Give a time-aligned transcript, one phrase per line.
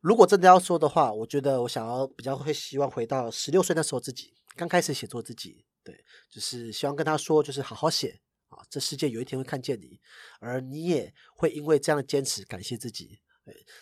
[0.00, 5.94] 如果真的要说的话，我觉得我想要比较会希望回到十六岁那时候自己刚开始写作自己，对，
[6.30, 10.00] 就是希望跟他说，就是好好写啊，这世界有一天会看见你，
[10.40, 13.20] 而你也会因为这样的坚持感谢自己。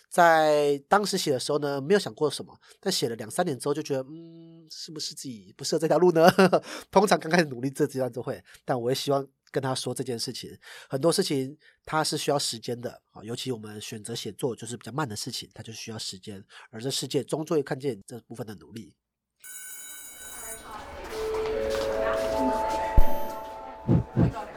[0.09, 6.31] 在当时写的时候呢，没有想过什么，但写了两三年之后就觉得，嗯，是不是自己不适合这条路呢？
[6.89, 9.27] 通常刚开始努力这阶段都会，但我也希望
[9.57, 10.51] 跟他说这件事情，
[10.87, 11.57] 很多事情
[11.87, 18.93] 它是需要时间的啊，尤其我们选择写作就是比较慢的事情，它就需要时间，而这世界终究会看见这部分的努力。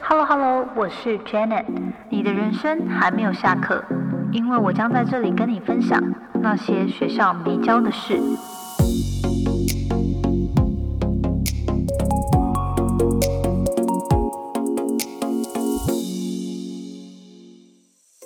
[0.02, 1.64] Hello Hello，我是 Janet，
[2.10, 3.82] 你的人生还没有下课。
[4.34, 5.98] 因为我将在这里跟你分享
[6.42, 8.20] 那些学校没教的事。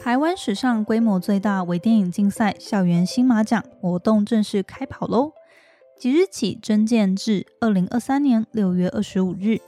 [0.04, 5.32] 台湾史上规模最大微电影竞赛校园新马奖活动正式开跑喽！
[5.98, 9.62] 即日起征件至二零二三年六月二十五日，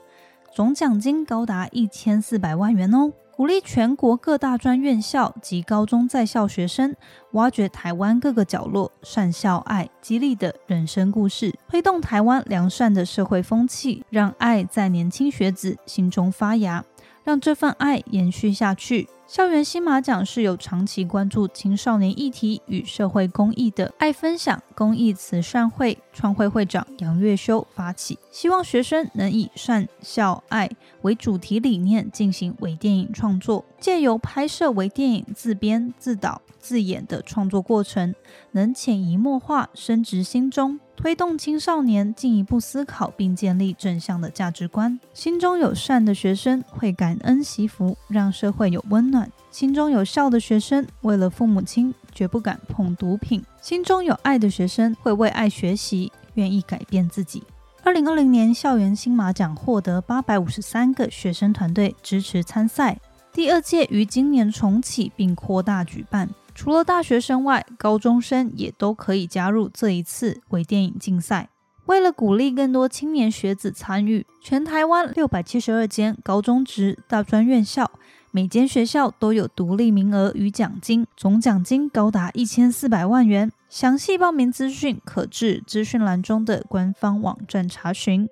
[0.54, 3.14] 总奖金高达一千四百万元哦。
[3.34, 6.94] 鼓励全国各大专院校及高中在校学生，
[7.30, 16.84] 挖掘台湾各个角落善校爱、激励的人生故事，推动台湾良善的社会风气，让爱在年轻学子心中发芽，
[17.24, 19.08] 让这份爱延续下去。
[19.26, 30.70] 校园新马奖是由长期关注青少年议题与社会公益的爱分享公益慈善会创会会长杨月修发起，希望学生能以善孝爱
[31.02, 38.14] 为主题理念进行微电影创作，借由拍摄微电影自编自导自演的创作过程，
[38.52, 40.78] 能潜移默化深植心中。
[40.96, 44.98] 推动青少年进一步思考并建立正向的价值观。
[45.12, 49.15] 心中有善的学生会感恩惜福，让社会有温暖；
[49.56, 57.42] 心中有孝的学生为了父母亲绝不敢碰毒品；心中有爱的学生会为爱学习，愿意改变自己。
[57.82, 63.00] 二零二零年校园新马奖获得八百五十三个学生团队支持参赛，
[63.32, 66.28] 第二届于今年重启并扩大举办。
[66.54, 71.48] 除了大学生外，高中生也都可以加入这一次微电影竞赛。
[71.86, 77.88] 为了鼓励更多青年学子参与，全台湾六百七十二间高中职大专院校，
[78.36, 83.50] 每间学校都有独立名额与奖金，总奖金高达一千四百万元。
[83.70, 88.28] 详细报名资讯可至资讯栏中的官方网站查询。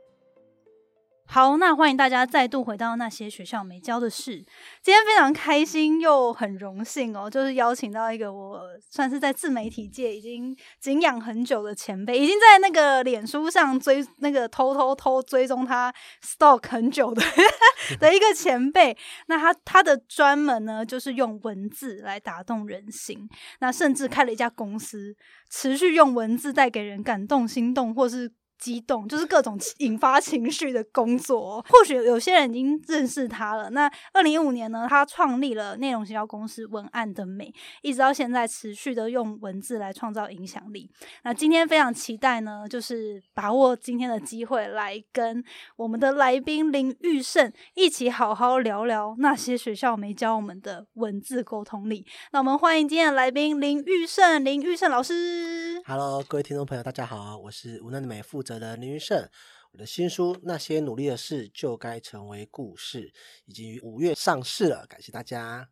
[1.27, 4.37] 好，那欢迎大家再度回到那些学校没教的事。
[4.83, 15.93] 今天非常开心又很荣幸哦，就是邀请到一个我算是在自媒体界已经敬仰很久的前辈，已经在那个脸书上追那个偷偷偷追踪他
[16.23, 17.21] stalk 很久的
[17.99, 18.97] 的一个前辈。
[19.27, 23.29] 那他他的专门呢，就是用文字来打动人心。
[23.59, 25.17] 那甚至开了一家公司，
[25.51, 28.31] 持续用文字带给人感动、心动，或是。
[28.59, 33.71] 激动就是各种引发情绪的工作，或许有些人已经认识他了。
[33.71, 40.91] 那二零一五年呢，他创立了内容营销公司文案的美，一直到现在持续的用文字来创造影响力。
[41.25, 45.43] 那今天非常期待呢，就是把握今天的机会来跟
[45.77, 52.07] 我们的来宾林玉胜一起好好聊聊那些学校没教我们的文字沟通力。
[52.33, 55.83] 那我们欢迎今天的来宾林玉胜，林玉胜老师。
[55.87, 58.55] Hello，各位听众朋友，大家好，我是文案的美副责。
[58.61, 59.29] 的林云胜，
[59.73, 63.09] 我的新书《那些努力的事就该成为故事》
[63.47, 65.69] 已经于五月上市了，感谢大家。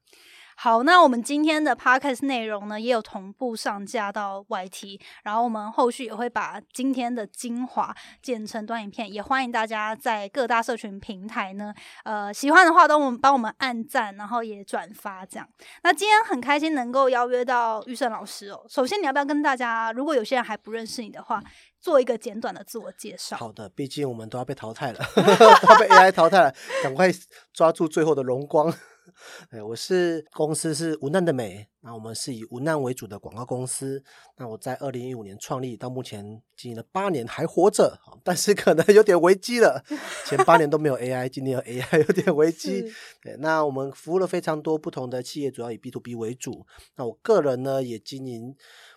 [0.55, 11.75] 好，那我们今天的 podcast 内容呢，也有同步上架到 YT，然后我们后续也会把今天的精华剪成短影片，也欢迎大家在各大社群平台呢，
[12.05, 15.49] 呃，喜欢的话都我们帮我们按赞，然后也转发这样。
[15.83, 18.65] 那今天很开心能够邀约到玉胜老师哦。
[18.69, 21.43] 首先，你要不要跟大家，如果有些人还不认识你的话，
[21.83, 23.37] 做一个简短的自我介绍？
[23.37, 25.01] 好的，毕竟我们都要被淘汰了，
[25.69, 27.11] 要被 AI 淘汰了，赶快
[27.53, 28.73] 抓住最后的荣光。
[29.51, 34.03] 哎，我是公司是无难的美，那我们是以无难为主的广告公司。
[34.37, 39.85] 那我在二零一五年创立，到目前经营了八年，还活着，但是可能有点危机了。
[40.27, 42.93] 前八年都没有 AI，今年有 AI，有点危机。
[43.21, 46.65] 对，那我们服务了非常多不同的企业，主要以 B to B 为主。
[46.97, 48.55] 那我个人呢，也经营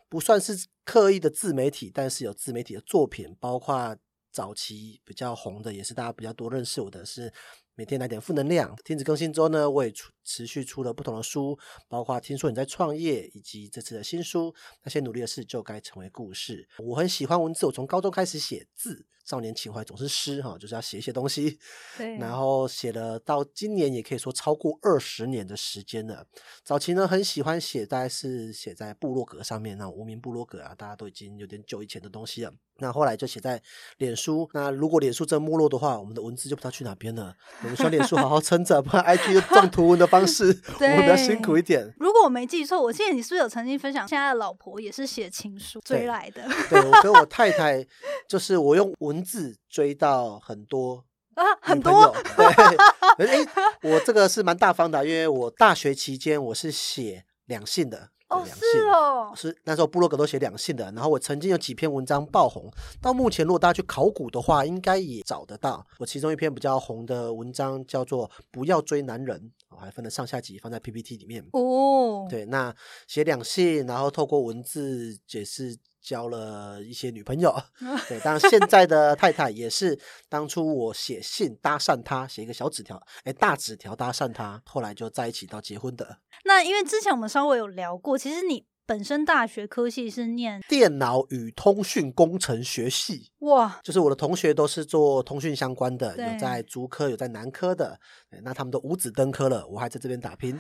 [0.08, 3.98] 不算是刻意的自媒体，但是有自媒体的作品，包括
[4.32, 7.34] 早期比较红的，也是大家比较多认识我的是。
[7.76, 8.76] 每天来点负能量。
[8.84, 11.58] 停止更新之后呢，我也出持续出了不同的书，
[11.88, 16.68] 包括听说你在创业，以及这次的新书，那些努力的事就该成为故事。
[16.80, 21.60] 我很喜欢文字，我从高中开始写字，少年情怀总是诗哈，就是要写一些东西。
[21.98, 26.26] 对，然后写了到今年也可以说超过二十年的时间了。
[26.64, 32.54] 早期呢很喜欢写，大概是写在部落格上面，那无名部落格啊，大家都已经有点久以前的东西了。
[32.78, 33.62] 那后来就写在
[34.00, 34.50] 脸书。
[34.54, 37.34] 那如果脸书真没落的话，我们的文字就不知道去哪边了。
[37.66, 40.46] 我们小脸书好好撑着，不然 IG 重图文的方式，
[40.80, 41.92] 我们比较辛苦一点。
[41.98, 46.44] 如果我没记错，我记得你是不是有曾经分享，现在的老婆也是写情书追来的？
[46.70, 47.84] 对，我跟我太太
[48.30, 51.04] 就是我用文字追到很多。
[51.34, 52.46] 啊，很多对，
[53.28, 53.46] 哎，
[53.82, 65.86] 我这个是蛮大方的，因为我大学期间我是写两性的，哦，是哦，是那时候部落格都写两性的，然后我曾经有几篇文章爆红，到目前如果大家去考古的话，应该也找得到。
[66.00, 69.40] 我其中一篇比较红的文章叫做《不要追男人》，
[69.70, 71.46] 我还分了上下集放在 PPT 里面。
[71.52, 72.76] 哦，对，那
[73.08, 75.78] 写两性，然后透过文字解释。
[76.06, 77.52] 交了一些女朋友，
[78.08, 80.00] 对，当然现在的太太也是
[80.30, 86.20] 当初我写信搭讪她，写一个小纸条，哎，大纸条搭讪她，后来就在一起到结婚的。
[86.44, 88.68] 那因为之前我们稍微有聊过，其实你。
[88.86, 98.00] 本身大学科系是念电脑与通讯工程学系，哇，就是我的同学都是做通讯相关的，有在竹科，有在南科的，
[98.44, 100.56] 那他们都五子登科了，我还在这边打拼。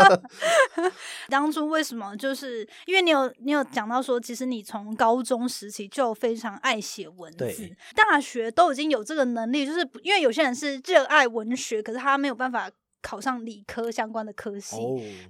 [1.28, 2.14] 当初为什么？
[2.16, 12.70] 就是因为你有你有讲到说，其实你从高中时期就非常爱写文字，大学都已经有这个能力，就是因为有些人是热爱文学，可是他没有办法。
[13.02, 14.76] 考上理科相关的科系，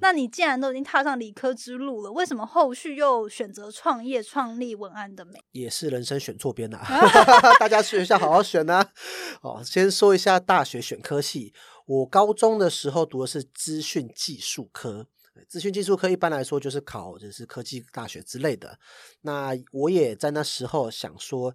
[0.01, 5.39] 那你既然都已经踏上理科之路了，为什么后续又选择创业创立文案的美？
[5.53, 6.81] 也是人生选错边了，
[7.61, 8.93] 大家学校好好选啊！
[9.43, 11.55] 哦，先说一下大学选科系，
[11.87, 15.07] 我高中的时候读的是资讯技术科，
[15.49, 18.79] 资讯技术科一般来说就是考就是科技大学之类的。
[19.23, 21.55] 那我也在那时候想说，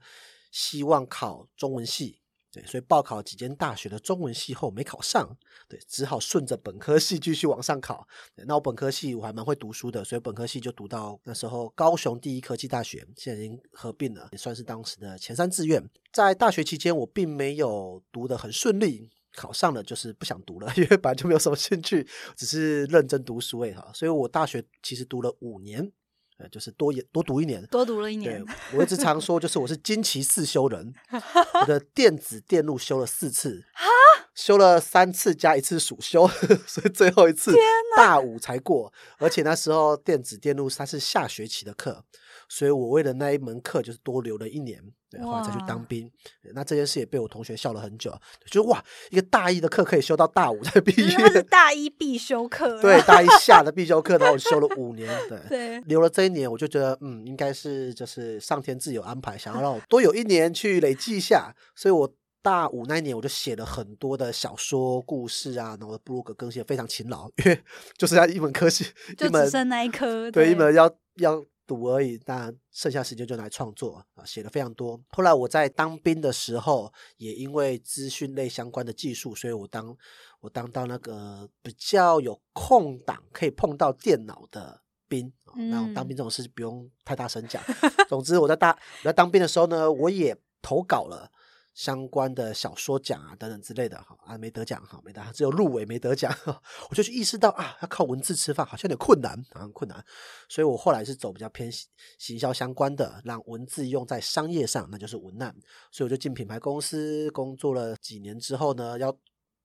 [0.52, 2.20] 希望考中文系。
[2.56, 5.38] 对，所以报考几间大学的中文系后没考上，
[5.68, 8.08] 对，只好顺着本科系继续往上考。
[8.48, 15.84] 那我本科系我还蛮会读书的，所以本科系就读到那时候高雄第一科技大学，现在已经合并了，也算是当时的前三志愿。
[16.14, 23.92] 在大学期间，我并没有读得很顺利，考上了就是不想读了，因为本来就没有什么兴趣，只是认真读书哎哈。
[23.94, 25.92] 所以我大学其实读了五年。
[26.38, 28.44] 呃，就是多也多读一年，多读了一年。
[28.44, 30.94] 对我一直常说，就是我是金奇四修人，
[31.62, 33.64] 我的电子电路修了四次，
[34.34, 36.28] 修了三次加一次暑修，
[36.68, 37.56] 所以最后一次
[37.96, 38.92] 大五才过。
[39.18, 42.04] 而且那时候电子电路它是下学期的课。
[42.48, 46.10] 所以我为了那一门课，就是多留了一年，对，后来才去当兵。
[46.54, 48.14] 那这件事也被我同学笑了很久，
[48.46, 55.10] 就哇，一个大一的课可以修到大五才毕 业，是大一必修课，对，大一下的 必修课，然后我修了五年，
[55.50, 67.60] 对，留了这一年，我就觉得，嗯，应该是就是上天自有安排，想要让我多有一年去累积一下，所以我大五那一年我就写了很多的小说、故事啊，然后布鲁格更新非常勤劳，因为
[67.98, 68.86] 就是要一门科系，
[69.18, 71.44] 就只剩那一科，对，一门要要。
[71.68, 75.00] 读而已，那剩下时间就来创作啊，写了非常多。
[75.10, 79.96] 后来我在当兵的时候，也因为资讯类相关的技术，所以我当
[80.42, 85.32] 我当到那个比较有空档可以碰到电脑的兵。
[85.70, 87.64] 那当兵这种事不用太大声讲。
[88.10, 91.32] 总之，我在大我在当兵的时候呢，我也投稿了。
[91.76, 96.34] 相关的小说奖啊，等等之类的，哈啊没得奖，哈没得，只有入围没得奖，
[96.90, 100.04] 我就去意识到啊，要靠文字吃饭好像有点困难，很困难，
[100.48, 101.70] 所以我后来是走比较偏
[102.18, 105.54] 行销相关的，让文字用在商业上，那就是文案，
[105.92, 109.14] 所以我就进品牌公司工作了几年之后呢，要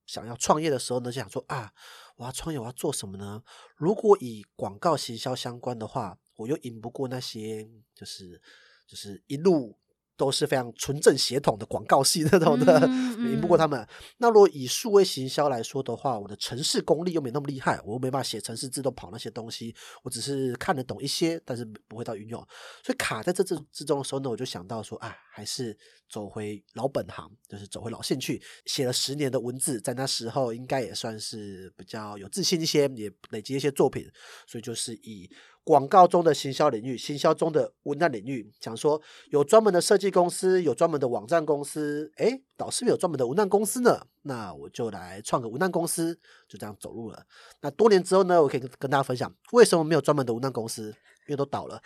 [0.05, 1.73] 想要创业的时候呢，就想说啊，
[2.17, 3.40] 我要创业，我要做什么呢？
[3.76, 8.43] 如果以广告行销相关的话，我又赢不过那些，就是
[8.88, 9.79] 就是一路。
[10.21, 12.79] 都是非常纯正血统的广告系那种的，
[13.33, 13.89] 赢不过他们。
[14.19, 22.39] 那如果以数位行销来说的话，我的城市功力又没那么厉害，我又没办法写城市自动跑那些东西，我只是看得懂一些，但是不会到运用。
[22.85, 25.75] 所以卡在这之之中的时候呢，我就想到说，啊，还是
[26.11, 28.43] 走回老本行，就是走回老兴趣。
[28.67, 34.07] 写了十年的文字，在那时候应该也算是比较有自信一些，也累积一些作品，
[34.47, 35.31] 所以就是以。
[35.62, 39.00] 广告中的行销领域，行销中的文案领域，讲说
[39.31, 47.25] 有专门的设计公司，有专门的网站公司，哎，导师有专门的文案公司呢，那我就来创个文案公司，就这样走路了。
[47.61, 50.95] 那多年之后呢，我可以跟大家分享，为什么没有专门的文案公司？
[51.29, 51.81] 因为都倒了，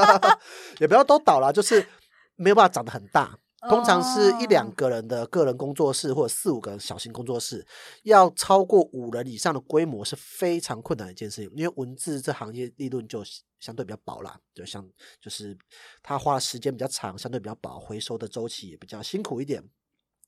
[0.80, 1.84] 也不要都倒了，就是
[2.36, 3.38] 没有办法长得很大。
[3.68, 7.66] 通常是一两哦个人的个人工作室或者四五个人小型工作室，
[8.04, 11.50] 要超过五人以上的规模是非常困难的一件事情。
[11.54, 13.22] 因为文字这行业利润就
[13.58, 14.88] 相对比较薄啦，就像
[15.20, 15.56] 就是
[16.02, 19.62] 他花的时间比较长，相对比较薄，回收的周期也比较辛苦一点。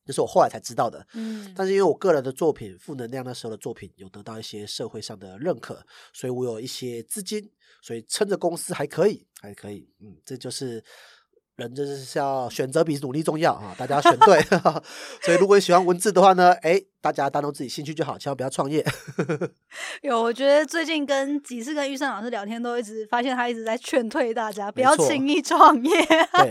[0.05, 5.81] 这是我后来才知道的，嗯，但是因为我个人的作品《负能量》那时候的作品有得到一些社会上的认可，
[6.13, 7.49] 所以我有一些资金，
[7.81, 9.89] 所以撑着公司还可以，还可以。
[10.01, 10.83] 嗯，这就是
[11.57, 14.41] 人就是要选择比努力重要啊，大家要选对。
[15.23, 18.85] 所以如果你喜欢文字的话呢，哎，大家当做自己兴趣就好，千万不要创业。
[20.03, 26.07] 有，我觉得最近跟几次跟玉胜老师聊天，都一直发现他一直在劝退大家不要错轻易创业。
[26.07, 26.51] 对，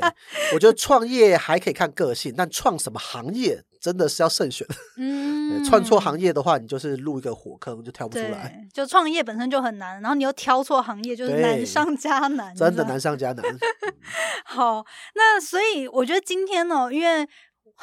[0.53, 4.65] 我觉得创业还可以看个性，但创什么行业真的是要慎选。
[4.95, 13.43] 嗯 对，串错行业的话，你就是入一个火坑就跳不出来，就创业本身就很难，然后你又挑错行业，就是难上加难，真的难上加难。
[14.45, 14.85] 好，
[15.15, 17.27] 那所以我觉得今天呢，因为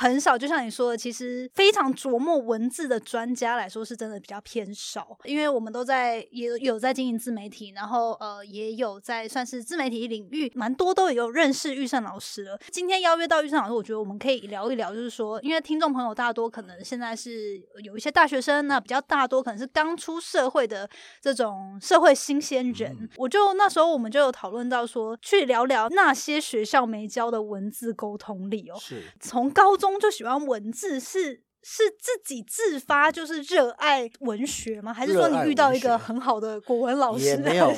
[0.01, 5.19] 很少，就像你说的，其实非常琢磨文字的专家来说，是真的比较偏少。
[5.25, 12.57] 因为我们都在也有有在经营自媒体，然后呃也有在算是自媒体领域，蛮多都有认识玉胜老师了。
[12.71, 20.89] 今天邀约到玉胜老师，我觉得我们可以聊一聊，就是说，因为听众朋友大多可能现在是有一些大学生，那比较大多可能是刚出社会的
[21.21, 22.97] 这种社会新鲜人。
[23.01, 28.79] 嗯我就那时候我们就有讨论到说，去聊聊那些学校没教的文字沟通力哦。
[28.79, 29.03] 是。
[29.19, 31.45] 从高中就喜欢文字是。
[31.61, 34.95] 是自己自发就是热爱文学吗？
[34.95, 37.25] 还是说你遇到一个很好的国文老师？
[37.25, 37.69] 也没有。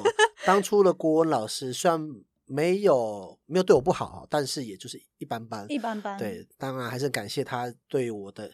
[0.45, 1.99] 当初的国文老师虽然
[2.45, 5.65] 没有没有对我不好，但是也就是一般般。
[5.71, 6.17] 一般般。
[6.19, 8.53] 对，当然还是感谢他对我的，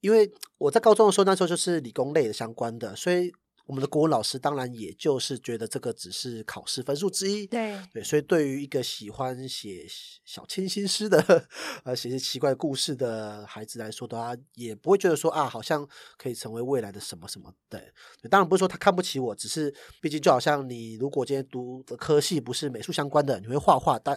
[0.00, 3.32] 因为我在高中的时候，那时候就是理工类的相关的，所以
[3.66, 7.46] 我们的国文老师当然也就是觉得这个只是考试分数之一。
[7.46, 9.84] 对对，所以对于一个喜欢写
[10.24, 11.18] 小清新诗的，
[11.84, 17.52] 呃，写些奇怪故事的孩子来说的话，也不会觉得说啊，好像可以成为未来的什么什么。
[17.68, 17.80] 对，
[18.22, 24.16] 对当然不是说他看不起我，只是毕竟就好像你如果今天读的科系不是美术相关的，你会画画，但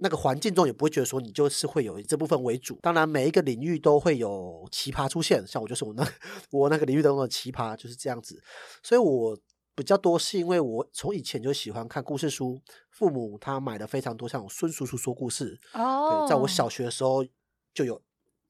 [0.00, 2.78] 那个环境中也不会觉得说你就是会有以这部分为主。
[2.82, 6.06] 当然，每一个领域都会有奇葩出现，像我就是我那
[6.50, 8.42] 我那个领域当中的奇葩就是这样子，
[8.82, 9.38] 所以我。
[9.72, 17.24] 比较多是因为我从以前就喜欢看故事书，父母他买了非常多像我孙叔叔说故事，哦对，在我小学的时候
[17.72, 18.02] 就有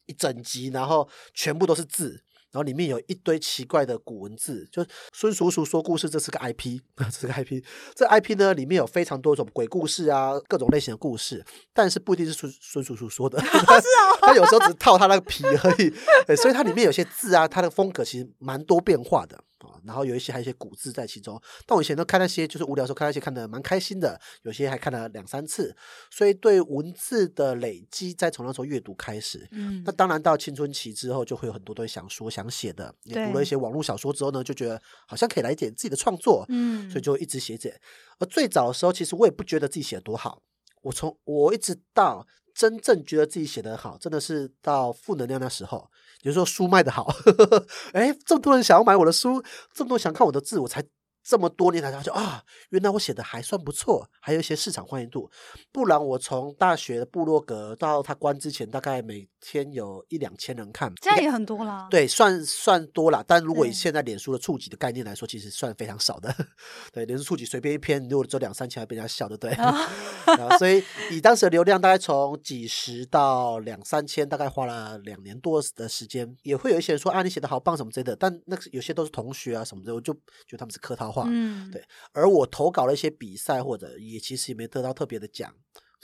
[0.07, 7.63] 一整集，然后全部都是字，然后里面有一堆奇怪的古文字，就孙叔叔说故事，这是个 IP， 这是个 IP。
[7.95, 15.93] 这 IP 呢里面有非常多种鬼故事啊，各种类型的故事，但是不一定是孙孙叔叔说的， 是哦他有时候只套他那个皮而已，
[16.27, 19.39] 对所以它里面有些字啊，它的风格其实蛮多变化的。
[19.69, 25.77] 啊，然后有一些还有一些古字在其中，但我以前都看那些，就是无聊的时候看那些看的蛮开心的，有些还看了两三次，
[26.11, 29.47] 所以对文字的累积，在从那时候阅读开始。
[29.53, 32.95] 嗯那当然到青春期之后，就会有很多东西想说想写的。
[33.05, 37.81] 也读了一些网络小说之后呢，就觉得好像可以来一点自己的创作，嗯，所以就一直写写。
[38.19, 40.43] 而最早的时候，其实我也不觉得自己写的多好，
[40.83, 45.91] 我从我一直到真正觉得自己写的好，真的是到负能量那时候，
[46.23, 47.13] 也就是说书卖的好，
[47.93, 50.83] 哎，这么多人想要买我的书，这么多想看我的字，我才
[51.23, 55.31] 这么多年才发现啊，原来我写的还算不错，还有一些市场欢迎度。
[55.71, 61.87] 不然我从大学的部落格到他关之前，大概每天有一两千人看，这样也很多啦。
[61.93, 66.35] 对，算算多了，但如果以现在脸书的触及的概念来说，其实算非常少的。
[66.93, 69.53] 对，脸书触及随便一篇，如果只有两三千，还被人家笑，对不对？
[69.53, 69.89] 啊
[70.27, 76.35] 啊， 所以以当时的流量，大概从几十到两三千，大概花了两年多的时间。
[76.43, 81.20] 也会有一些人说啊，你写的好棒什么之类的，但那个有些都是同学啊什么的，我就觉得他们是客套话。
[81.29, 85.55] 嗯，对而我投稿了一些比赛，或者也其实也没得到特别的奖，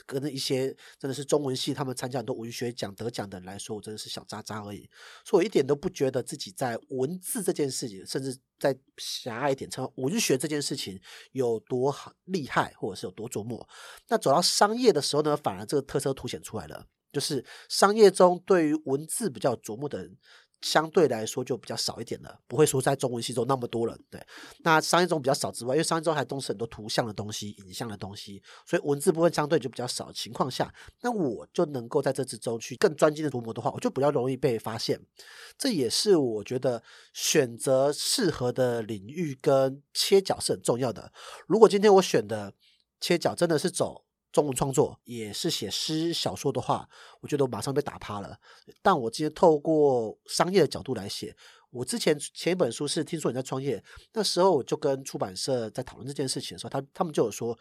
[0.05, 4.89] 跟一些真的是中文系他们参加很多文学奖得奖的人来说，我真的是小渣渣而已。
[5.25, 10.99] 所以我一点都不觉得自己在文字这件事情，甚至在狭隘一点称文学这件事情
[11.33, 13.67] 有多好厉害，或者是有多琢磨。
[14.07, 20.17] 那走到商业的时候呢，反而这个特色凸显出来了，就是商业中对于文字比较有琢磨的人。
[20.61, 23.99] 相对来说就比较少一点了，不会说在中文系中那么多人。
[24.09, 24.19] 对，
[24.59, 34.99] 那商业中比较少之外，因为商业中还都是很多图像的东西、影像的东西，所以文字部分相对就比较少的情况下，那我就能够在这之中去更专精的琢磨的话，我就比较容易被发现。
[35.57, 36.81] 这也是我觉得
[37.13, 41.11] 选择适合的领域跟切角是很重要的。
[41.45, 42.53] 如果今天我选的
[42.99, 44.05] 切角真的是走
[44.37, 46.87] 中文创作，也是写诗小说的话，
[47.21, 48.37] 我觉得我马上被打趴了。
[48.83, 51.35] 但我今天透过商业的角度来写，
[51.71, 57.57] 我之前前一本书是听说你在创业，那时候我就跟出版社在讨论这件事情的时候，他他们就有说，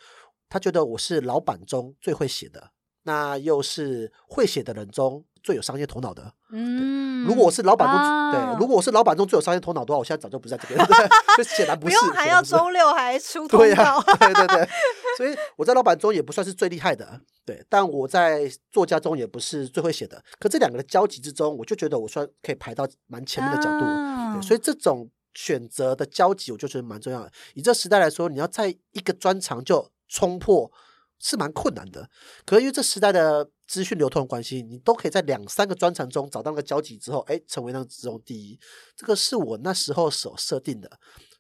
[0.51, 2.73] 他觉得我是老板中最会写的。
[3.05, 6.33] 那又是会写的人中最有商业头脑的。
[6.51, 14.69] 嗯，如果我是老板中、啊对，如果我是老板中最有商业头脑的话，我现在早就不在这边所以 显然不不是，用还要周六还出通对呀、告， 对对对，
[15.17, 20.21] 所以我在老板中也不算是最厉害的，对，但我在作家中也不是最会写的。
[20.41, 27.31] 可这两个的交集之中，我就觉得我算可以排到蛮前面的角度，啊对，所以这种选择的交集，我就觉得蛮重要的。
[27.55, 30.73] 以这时代来说，你要在一个专长就冲破。
[31.19, 32.09] 是蛮困难的，
[32.45, 38.59] 可是因为这时代的资讯流通的关系，你都可以在两三个专长中找到那个交集之后，哎，成为那个之中第一。
[38.95, 40.91] 这个是我那时候所设定的。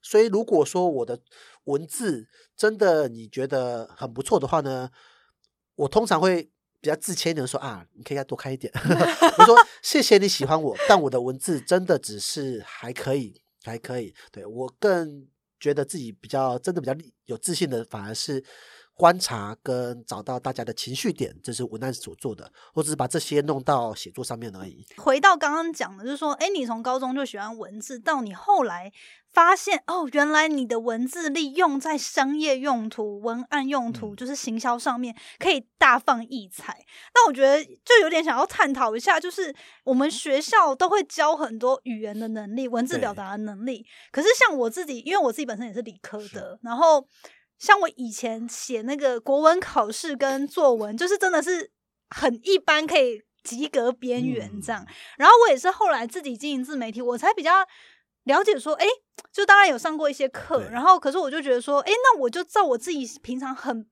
[0.02, 1.20] 所以如果说我的
[1.64, 4.90] 文字真的你觉得很不错的话呢，
[5.74, 8.72] 我通常会比较自谦一点说啊，你可以再多看一点。
[9.38, 14.14] 我说谢谢你喜欢我，但我的文字真的只是还可以，还可以。
[14.32, 15.28] 对我更
[15.60, 18.42] 觉得自己比较真的比较有自信的，反而是。
[18.96, 22.50] 观察跟找到大家的情绪点，这是文案所做的。
[22.72, 24.84] 我只是把这些弄到写作上面而已。
[24.96, 28.90] 回到刚刚讲的，就是说，哎，你从高中就喜欢文字，到你后来
[29.30, 36.82] 发现，哦，原来你的文字利用在商业用途、文案用途，嗯就是行销上面，可以大放异彩。
[37.14, 47.06] 那我觉得就有点想要探讨一下，就是我们学校都会教很多语言的能力、文字表达的能力，可是像我自己，因为我自己本身也是理科的，然后。
[47.58, 51.70] 像我以前写那个国文考试跟作文，就是真的是
[52.10, 54.82] 很一般，可以及格边缘这样。
[54.82, 57.66] 嗯然后我也是后来自己经营自媒体，我才比较
[58.24, 58.86] 了解说，哎，
[59.32, 63.88] 就当然有上过一些课，然后可是我就觉得说，哎，那我就照我自己平常很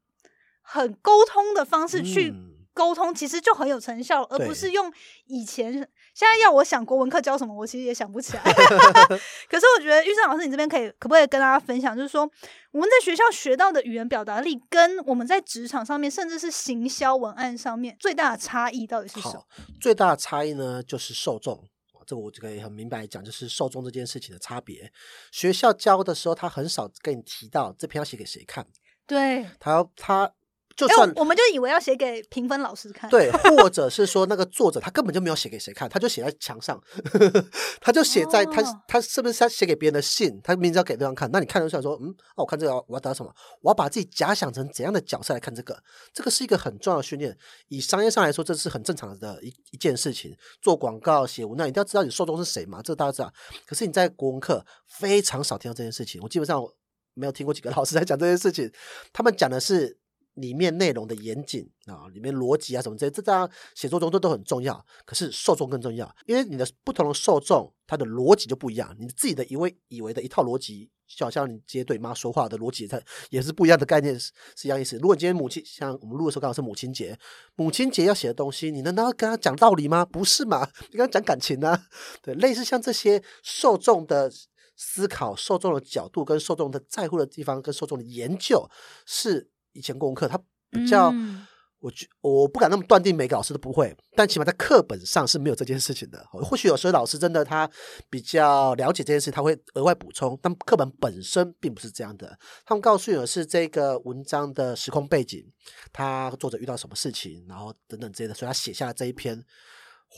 [0.60, 2.50] 很沟通的方式去嗯。
[2.76, 4.92] 沟通，其实就很有成效，而不是用
[5.26, 8.42] 以前现在要我想国文课教什么，我其实也想不起来。
[9.50, 12.22] 可是我觉得玉胜老师，你这边可以可不可以跟大家分享，就是说
[12.70, 19.44] 我们在学校学到的语言表达力，跟我们在职场上面，甚至是行销文案上面最大的差异到底是什么？，
[19.80, 21.68] 最大的差异呢就是受众。
[22.06, 24.92] 这我就可以很明白地讲，就是受众这件事情的差别。
[25.32, 28.66] 学校教的时候，他很少跟你提到这篇要写给谁看，
[29.06, 30.30] 对，他要他
[30.76, 36.82] 就哎、算我我们就以为要写给评分老师看，对， 或者是说那个作者他根本就没有写给谁看，他就写在墙上，
[37.80, 40.40] 他就写在他、哦他是不是他写给别人的信？
[40.42, 43.32] 他明知要给对方看，那你看的时候想说，嗯，哦，我看这个我要得到什么？
[43.60, 45.80] 我要把自己假想成怎样的角色来看这个？
[46.12, 47.36] 这个是一个很重要的训练。
[47.68, 50.36] 以商业上来说，这是很正常的一一件事情。
[50.60, 53.32] 做广告、写文案，一定要知道你受众是谁嘛，这大家知道。
[53.66, 56.62] 可是你在国文课非常少听到这件事情，我基本上
[57.14, 58.70] 没有听过几个老师在讲这件事情，
[59.12, 59.96] 他们讲的是
[60.34, 74.96] 里面内容的严谨啊，里面逻辑啊什么这些，这当然写作中都都很重要，可是受众更重要，因为你的不同的受众，它的逻辑就不一样，你自己的以为以为的一套逻辑，就好像你直接对妈说话的逻辑，它也是不一样的概念，是是一样意思。
[74.96, 77.18] 如果你今天母亲像我们录的时候刚好是母亲节，
[77.56, 80.04] 母亲节要写的东西，你难道要跟他讲道理吗？
[80.04, 80.68] 不是嘛？
[80.90, 81.86] 你跟他讲感情啊，
[82.22, 84.32] 对，类似像这些受众的。
[84.76, 88.68] 思考受众的角度跟受众的在乎的地方跟受众的研究，
[89.06, 91.46] 是以前功课他比较，嗯
[91.80, 96.24] 我觉我不敢那么断定每个老师都不会，但起码在课本上是没有这件事情的。
[96.30, 97.70] 或许有时候老师真的他
[98.08, 102.38] 比较了解这件事，他会额外补充，但课本本身并不是这样的。
[102.64, 105.44] 他们告诉你的是这个文章的时空背景，
[105.92, 109.44] 他作者遇到什么事情，然后等等之类的，所以他写下了这一篇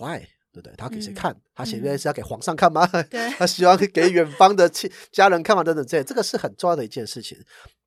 [0.00, 0.22] why。
[0.52, 0.74] 对不对？
[0.78, 1.36] 他给谁嗯看？
[1.54, 2.86] 他写嗯这是要给皇上看吗？
[3.10, 7.36] 对 他希望给远方的亲家人看吗，等等这些，这个是很重要的一件事情。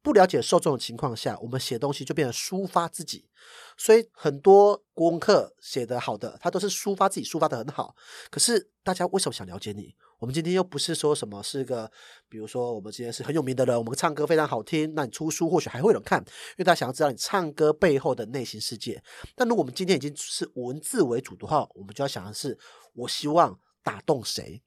[0.02, 3.30] 不了解受众的情况下，我们写东西就变成抒发自己，
[3.78, 7.96] 所以很多国文课写得好的，他都是抒发自己，抒发的很好。
[8.30, 9.96] 可是大家为什么想了解你？
[10.20, 11.90] 我们今天又不是说什么是个，
[12.28, 19.02] 比如说我们今天是很有名的人，我们唱歌非常好听，那你出书或许还会有人看，因为大家想要知道你唱歌背后的内心世界。
[19.34, 22.58] 但如果我们今天已经是文字为主的话，我们就要想的是，
[22.94, 24.62] 我希望打动谁？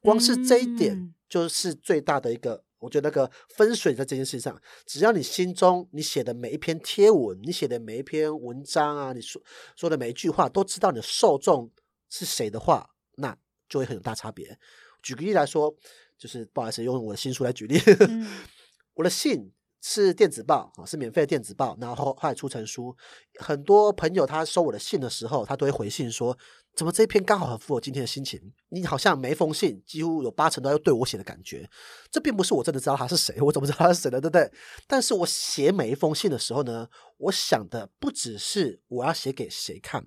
[0.00, 9.42] 光是这一点嗯就是最大的一个，我觉得那个分水在这件事上，只要你心中你写的每一篇贴文，你写的每一篇文章啊，你说
[9.74, 11.68] 说的每一句话，都知道你的受众
[12.08, 13.36] 是谁的话，那
[13.68, 14.56] 就会很有大差别。
[15.02, 15.74] 举个例来说，
[16.16, 17.76] 就是不好意思，用我的新书来举例，
[18.08, 18.24] 嗯
[18.94, 22.96] 我的信是电子报啊，是免费的电子报，然后后后来出成书。
[23.40, 26.38] 很多朋友他收我的信的时候，他都会回信说，
[26.76, 28.38] 怎么这一篇刚好很符合今天的心情？
[28.68, 31.66] 你好像每一封信几乎有八成都要对我写的感觉。
[32.10, 34.20] 这并不是我真的知道他是谁，我怎么知道他是谁呢？
[34.20, 34.52] 对不对？
[34.86, 36.86] 但是我写每一封信的时候呢，
[37.16, 40.06] 我想的不只是我要写给谁看，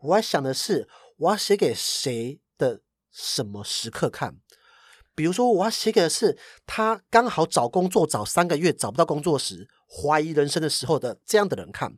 [0.00, 4.36] 我还想的是我要写给谁的什么时刻看。
[5.14, 11.90] 比如说，我要写给的是他刚好找工作找三个月找不到工作时，怀疑人生的时候的这样的人看；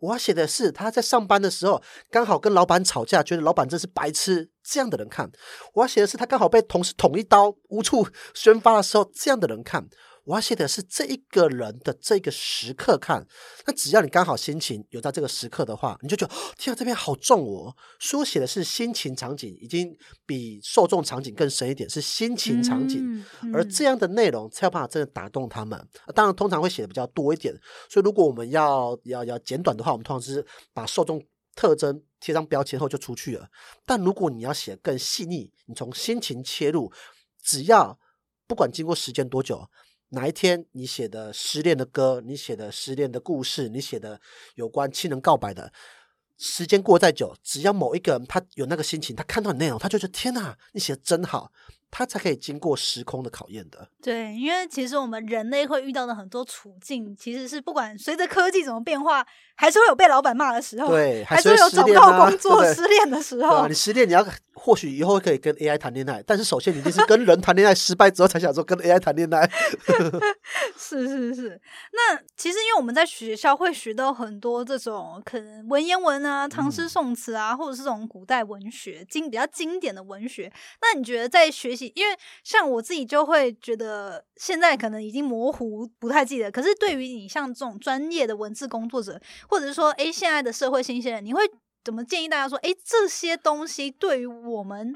[0.00, 5.28] 我要写的是他在上班的时候刚好跟老板吵架，觉得老板真是白痴，这样的人看；
[5.74, 9.88] 我要写的是他刚好被同事捅一刀，无处 宣发的时候，这样的人看。
[10.24, 13.26] 我要写的是这一个人的这个时刻看，
[13.66, 17.74] 那只要你刚好心情有在这个时刻的话，你就觉得天啊，这边好重哦。
[17.98, 25.88] 书写的是心情场景，已经比受众场景更深一点，是心情场景，而这样的内容才有办法真的打动他们。
[26.14, 27.54] 当然，通常会写的比较多一点，
[27.88, 31.20] 所以如果我们要要要简短的话，我们通常是把受众
[31.56, 33.48] 特征贴上标签后就出去了。
[33.84, 36.92] 但如果你要写更细腻，你从心情切入，
[37.42, 37.98] 只要
[38.46, 39.68] 不管经过时间多久。
[40.10, 44.20] 哪一天你写的失恋的歌，你写的失恋的故事，你写的
[44.54, 45.72] 有关亲人告白的，
[46.36, 51.52] 时间过再久，只要某一个人他有那个心情，他看到你内容，他就觉得天哪，你写的真好。
[51.90, 53.88] 它才可以经过时空的考验的。
[54.02, 63.66] 对，因为其实我们人类会遇到的很多处境，其实是不管随着科技怎么变化，还是会有被老板骂的时候，对，还是会有找不到工作、失恋的时候。
[63.68, 69.50] 你失恋，你要或许以后可以跟 AI 谈恋爱，但是首先你一定是跟人谈恋爱失败之后，才想说跟 AI 谈恋爱。
[70.76, 71.60] 是是是。
[71.92, 80.52] 那其实因为我们在学校会学到很多这种可能文言文啊、唐诗宋词啊，或者是这种古代文学经比较经典的文学。
[80.82, 81.92] 那你觉得在学习？
[81.96, 86.50] 因为像我自己就会觉得，现在可能已经模糊，不太记得。
[86.50, 91.42] 可是对于你像这种专业的文字工作者，或者是说，哎，现在的社会新鲜人，你会
[91.84, 94.94] 怎么建议大家说，哎，这些东西对于我们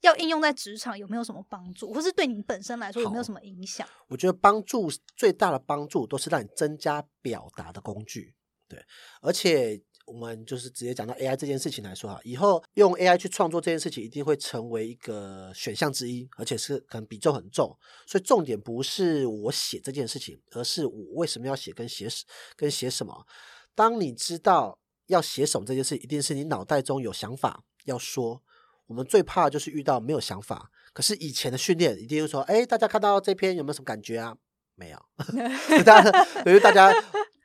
[0.00, 3.86] 要应用在职场有没有什么帮助，或是对你本身来说有没有什么影响？
[4.08, 8.34] 我觉得帮助最大的帮助都是让你增加表达的工具，
[8.68, 8.84] 对，
[9.20, 9.82] 而且。
[10.06, 17.76] 我们就是直接讲到 AI 这件事情来说哈，以后用 AI 去创作这件事情一定会成为一个选项之一，而且是可能比重很重。
[18.06, 22.08] 所以重点不是我写这件事情，而是我为什么要写跟写
[22.56, 23.26] 跟写什么。
[23.74, 28.42] 当你知道要写什么这件事，一定是你脑袋中有想法要说。
[28.88, 30.70] 我们最怕就是遇到没有想法。
[30.92, 34.36] 可是以前的训练一定会说，哎，大家看到这篇有没有什么感觉啊？
[34.76, 34.98] 没有，
[35.84, 36.92] 大家因为大家。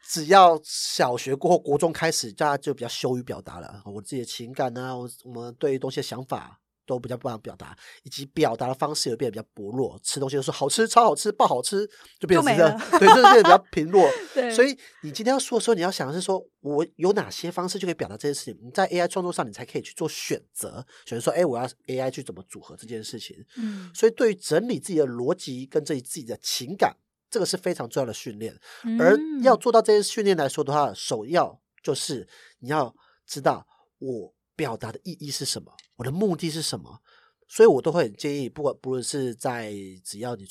[0.09, 3.81] 只要小学过后，国中开始，大家就比较羞于表达了。
[3.85, 9.97] 我自己的情感呢，我我们对于东西的想法都比较不想表达，以及表达的方式也变得比较薄弱。
[10.03, 11.89] 吃东西都说好吃、超好吃、爆好吃，
[12.19, 14.05] 就变成这样，对，就变得比较平弱。
[14.53, 18.59] 所以你今天要说的时候，你要想的是说我有哪些方式就可以表达这件事情。
[18.61, 23.37] 你在 AI 创作上，你才可以去做选择，选择说，哎，我要 AI 去怎么组合这件事情。
[23.55, 26.97] 嗯，所以对于整理自己的逻辑跟自己自己的情感。
[27.31, 28.53] 这个是非常重要的训练，
[28.99, 32.27] 而要做到这些训练来说的话，首要就是
[32.59, 32.93] 你要
[33.25, 33.65] 知道
[33.99, 36.99] 我表达的意义是什么，我的目的是什么。
[37.47, 39.73] 所以我都会很建议，不管不论是在
[40.05, 40.45] 只要你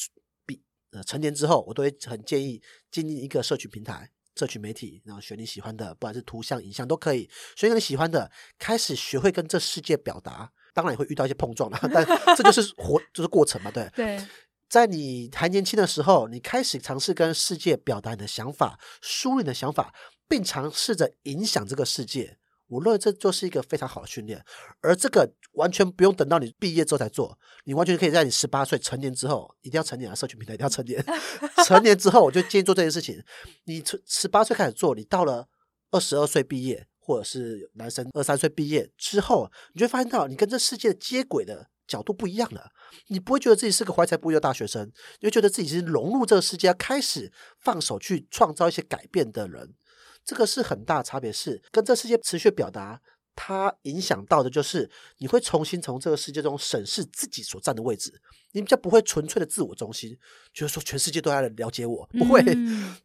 [0.44, 10.52] 毕呃成年之后，我都会很建议经营一个社群平台、社群媒体，然后选你喜欢的，不管是图像、影像都可以，选你喜欢的，开始学会跟这世界表达。
[10.74, 13.90] 当然也会遇到一些碰撞了， 但这就是活，就是过程嘛，对。
[13.96, 14.22] 对。
[14.70, 19.92] 在你还年轻的时候，你开始尝试跟世界表达你的想法，梳理你的想法，
[20.28, 22.38] 并尝试着影响这个世界。
[22.68, 24.44] 我认为这就是一个非常好的训练，
[24.80, 30.14] 而这个完全不用等到你毕业之后才做，你完全可以在你十八岁成年之后，一定要成年啊！
[30.14, 31.04] 社群平台一定要成年，
[31.66, 33.20] 成年之后我就建议做这件事情。
[33.64, 35.48] 你从十八岁开始做，你到了
[35.90, 41.70] 二十二岁毕业，或者是男生二三岁毕业之后，你就会发现到你跟这世界接轨的。
[41.90, 42.70] 角度不一样了，
[43.08, 49.74] 你不会觉得自己是个怀才不遇的大学生，你会觉得自己是融入这个世界，开始放手去创造一些改变的人。
[50.24, 53.00] 这个是很大差别，是跟这世界持续表达。
[53.34, 58.20] 它影响到的就是你会重新从这个世界中审视自己所站的位置，
[58.52, 60.16] 你比较不会纯粹的自我中心，
[60.52, 62.42] 就是说全世界都要来了解我， 不会。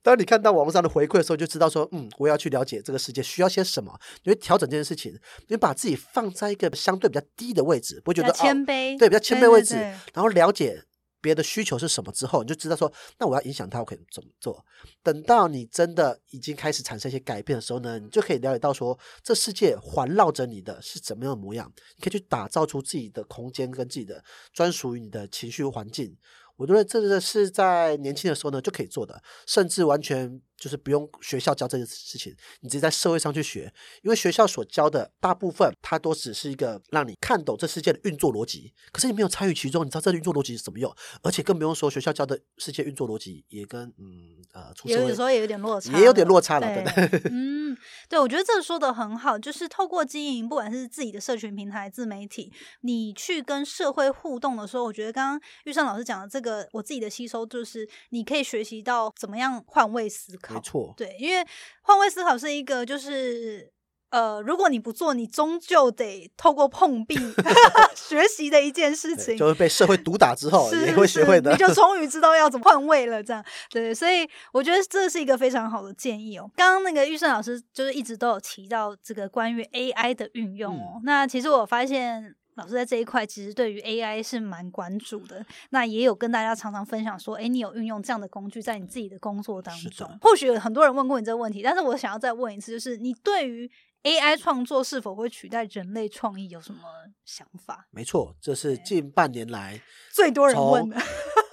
[0.02, 9.76] 当你看到网络上的回馈的时候，就知道说，嗯，我要去了解这个世界需要些什么，你会调整这件事情，你把自己放在一个相对比较低的位置，不会觉得谦卑，对，比较谦卑位置，
[10.14, 10.84] 然后了解。
[11.26, 14.64] 别的需求是什么之后，你就知道说，那我要影响他，我可以怎么做？
[15.02, 26.16] 等到你真的已经开始产生一些改变的时候呢，你就可以了解到说，这世界环绕着你的是怎么样的模样，你可以去打造出自己的空间跟自己的专属于你的情绪环境。
[26.58, 33.72] 我觉得这个是在年轻的时候呢就可以做的，甚至完全就是不用学校教这件事情，你直接在社会上去学。
[34.02, 40.96] 因为学校所教的大部分，它都只是一个让你看懂这世界的运作逻辑，可是你没有参与其中，你知道这运作逻辑是怎么用？
[41.22, 47.32] 而且更不用说学校教的世界运作逻辑也跟嗯呃，有时候也有点落差，也有点落差了，对不对？
[47.36, 47.76] 嗯，
[48.08, 52.50] 对，我觉得这个说的很好，就是透过经营，不管是自己的社群平台、自媒体，
[52.82, 56.46] 你去跟社会互动的时候，我觉得刚刚玉胜老师讲的这个。
[56.46, 60.45] 个我自己的吸收就是，你可以学习到怎么样换位思考。
[60.54, 61.46] 没错，对，因为
[61.82, 63.72] 换位思考是一个就是。
[64.12, 67.18] 呃，如果你不做，你终究得透过碰壁
[67.94, 71.52] 学习的一件事情，就是被社会毒打之后 是也会学会的。
[71.52, 76.50] 你就终于知道要怎么换位了，这样对，所以我觉得这是一个非常好的建议哦。
[76.56, 82.36] 刚刚那个玉胜老师就是一直都有提到这个关于 AI 的运用哦，嗯那其实我发现。
[82.56, 90.08] 老师在这一块其实对于 AI 是蛮关注的，那也有跟大家常常分享说，哎，你有运用这样的工具在你自己的工作当中。
[90.22, 93.70] 或许有很多人问过你这个问题，但是我想要再问一次，就是你对于
[94.04, 96.82] AI 创作是否会取代人类创意有什么
[97.26, 97.88] 想法？
[97.92, 100.98] 没错，这是近半年来最多人问的，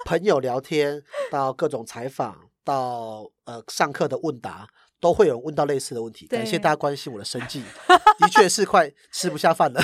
[0.05, 4.67] 朋友聊天到各种采访到呃上课的问答。
[5.03, 7.61] 都会有人问到类似的问题，感谢大家关心我的生计，
[8.19, 9.81] 的确是快吃不下饭了，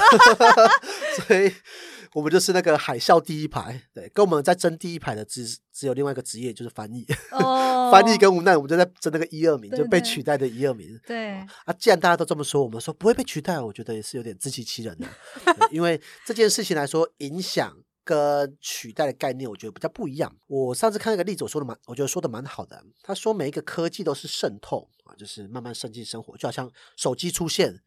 [1.27, 1.53] 所以
[2.13, 7.91] 我们就是那个海啸第一排，对，跟我们在争第一排的只只有另外一个职业就是翻译，哦。
[7.91, 10.97] 翻译跟无奈，我们就在争那个一二名，对就被取代的一二名。
[11.05, 11.31] 对，
[11.65, 15.07] 啊，既然大家都这么说，我们说不会被取代，我觉得也是有点自欺欺人的，
[15.43, 17.75] 对因为这件事情来说，影响。
[18.09, 20.35] 跟取代的概念，我觉得比较不一样。
[20.47, 22.83] 我上次看那个例子，我说的蛮，我觉得说的蛮好的。
[23.03, 27.83] 他说每一个科技都是渗透啊，就是慢慢渗进生活，就好像手机出现，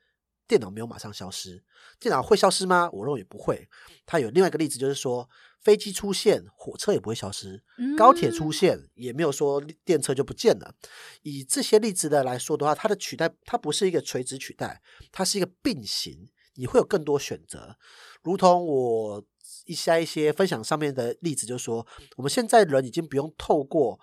[0.47, 1.65] 电脑没有马上消失，
[1.99, 2.89] 电脑会消失吗？
[2.93, 3.69] 我认为也不会。
[4.07, 5.29] 他有另外一个例子，就是说
[5.61, 7.61] 飞机出现，火车也不会消失，
[7.99, 10.77] 高铁出嗯现也没有说电车就不见了。
[11.23, 14.81] 以这些例子的来说的话，它的取代它不是一个垂直取代，
[15.11, 17.77] 它是一个并行，你会有更多选择。
[18.23, 19.25] 如同我
[19.66, 23.98] 一下一些分享上面的例子，就是说我们现在人已经不用透过。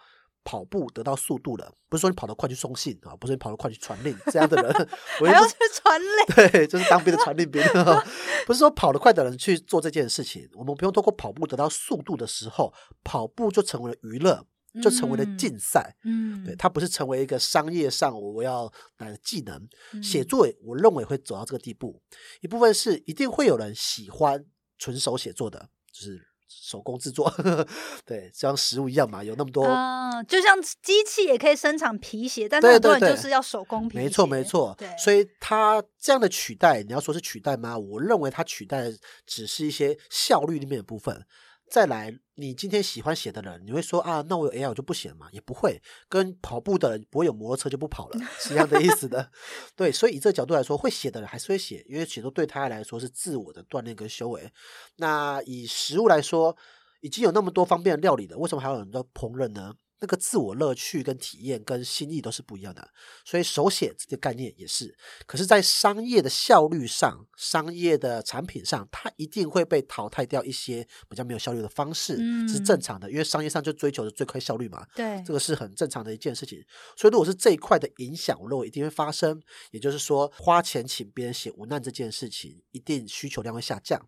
[0.46, 4.90] 跑步得到速度了，不是说你跑得快去送信啊，不是你跑得快去传令这样的人，
[5.22, 6.10] 我还要去传令，
[6.52, 7.62] 对，就是当兵的传令兵，
[8.48, 14.44] 不是说跑得快的人去做这件事情，我们不用通过跑步得到速度的时候，跑步就成为了娱乐，
[14.82, 15.96] 就成为了嗯竞赛。
[16.06, 19.68] 嗯对，它不是成为一个商业上我要来的技能。
[20.02, 22.02] 写嗯作，我认为会走到这个地步，
[22.42, 24.44] 一部分是一定会有人喜欢
[24.80, 27.32] 纯手写作的，就是手工制作，
[28.04, 34.04] 对，像食物一样嘛，有那么多啊，就像机器也可以生产皮鞋，但是对很多人就是要手工皮鞋。
[34.04, 34.90] 没错，没错对，。
[34.98, 37.78] 所以它这样的取代，你要说是取代吗？
[37.78, 38.92] 我认为它取代
[39.28, 41.24] 只是一些效率里面的部分。
[41.70, 45.28] 再来，你今天喜欢写的人，你会说啊，那我有 AI 我就不写嘛？
[45.32, 49.32] 也不会，跟跑步的人不会有摩托车就不跑了，是一样的意思的。
[49.78, 54.52] 对，所以以这个角度来说，会写的人还是会写，因为写作对他来说是自我的锻炼跟修为。
[54.96, 56.58] 那以食物来说，
[57.02, 59.76] 已经有那么多方便料理了，为什么还有人要烹饪呢？
[60.02, 62.90] 那个自我乐趣跟体验跟心意都是不一样的，
[63.26, 64.98] 所以手写这个概念也是。
[65.26, 74.86] 可是，在商业的效率上、商业的产品上，它一定会被淘汰掉一些比较没有效率的方式，这是正嗯常的，因为商业上就追求的最快效率嘛。
[74.96, 76.64] 对，这个是很正常的一件事情。
[76.96, 79.42] 所以，如果是这一块的影响，我认为一定会发生。
[79.72, 84.08] 也就是说，花钱请别人写文案这件事情，一定需求量会下降。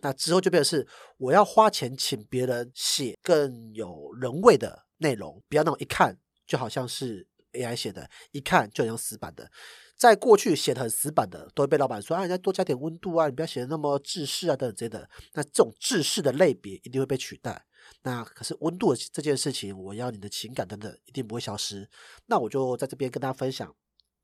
[0.00, 9.50] 那之后就变成是，我要花钱请别人写更有人味的内容，不要那种一看就好像是 AI 写的，一看就很像死板的。
[9.96, 15.08] 在过去写的很死板的，都会被老板说啊，你再多加点温度啊，你不要写的那么制式啊，等等之类的。
[15.32, 17.64] 那这种制式的类别一定会被取代。
[18.02, 21.88] 那可是温度这件事情，我要你的情感等等，一定不会消失。
[22.26, 23.74] 那我就在这边跟大家分享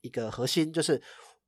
[0.03, 1.01] 一个核心，就是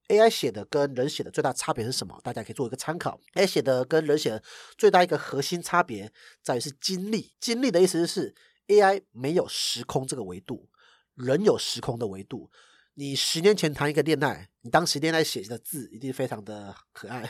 [0.09, 2.19] AI 写的跟人写的最大差别是什么？
[2.25, 3.21] 大家可以做一个参考。
[3.35, 4.43] AI 写的跟人写的
[4.79, 6.11] 最大一个核心差别
[6.41, 7.33] 在于是经历。
[7.41, 8.35] 经历的意思是
[8.69, 10.69] AI 没有时空这个维度，
[11.15, 12.51] 人有时空的维度。
[12.97, 17.29] 你十年前谈一个恋爱，你当时恋爱写的字一定非常的可爱。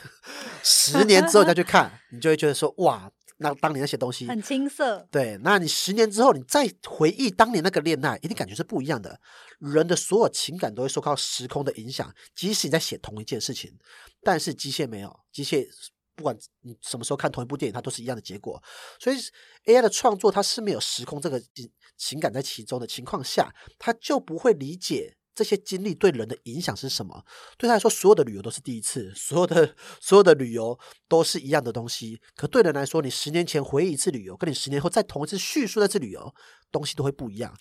[0.63, 5.09] 十年之后再去 看，你就会觉得说哇，那当年那些东西很青涩。
[5.11, 9.19] 对，那你十年之后，你再回忆当年那个恋爱，一定感觉是不一样的。
[9.59, 13.75] 人的所有情感都会受到时空的影响，即使你在写同一件事情，
[14.23, 15.67] 但是机械没有，机械
[16.15, 18.63] 不管你什么时候看同一部电影，它都是一样的结果。
[18.99, 19.17] 所以
[19.67, 21.43] AI 的创作它是没有时空这个
[21.97, 25.17] 情感在其中的情况下，它就不会理解。
[25.37, 27.25] 这些经历对人的影响是什么？
[27.59, 32.21] 对他来说，所有的旅游都是第一次，所有的所有的旅游都是一样的东西。
[32.37, 36.33] 可对人来说，你十年前回忆一次旅游，跟你十年后再同一次叙述那次旅游，
[36.75, 37.55] 东西都会不一样。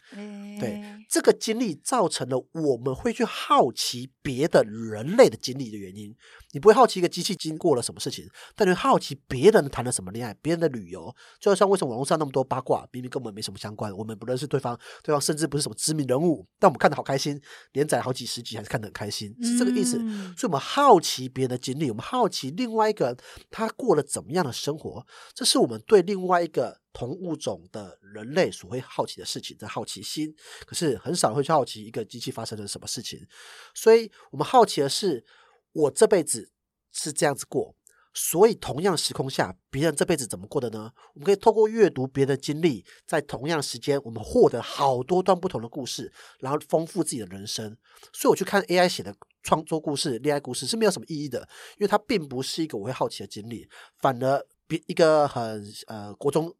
[0.60, 6.13] 对这个经历造成了我们会去好奇别的人类的经历的原因。
[6.52, 11.13] 你不会好奇一个机器经过了什么事情，但你会好奇别人谈了什么恋爱，别人的旅游。
[11.39, 17.39] 就像为什么网络上那么多八卦，明明跟我们没什么相关，我们不认识对方，对方甚至不是什么知名人物，但我们看的好开心，
[17.71, 19.97] 连载好几十集还是看得很开心，是这个意思。
[19.99, 23.17] 嗯所以，我们好奇别人的经历，我们好奇另外一个人
[23.49, 30.34] 他过了怎么样的生活，这是我们对另外一个同物种的人类所会好奇的事情，的好奇心。
[30.65, 33.27] 可是很少会去好奇一个机器发生了什么事情，
[33.73, 35.25] 所以我们好奇的是，
[35.73, 36.51] 我这辈子
[36.91, 37.75] 是这样子过。
[38.15, 40.91] 所以，同样时空下，别人这辈子怎么过的呢？
[41.15, 47.75] 我们可以透过阅读别人的经历，在同样时间，我们获得好多段不同的故事，然后丰富自己的人生。
[48.13, 51.39] 所以，我去看 AI 写的创作故事、恋爱故事是没有什么意义的，
[51.79, 56.56] 因为它并不是一个我会好奇的经历，反而比一个很呃国中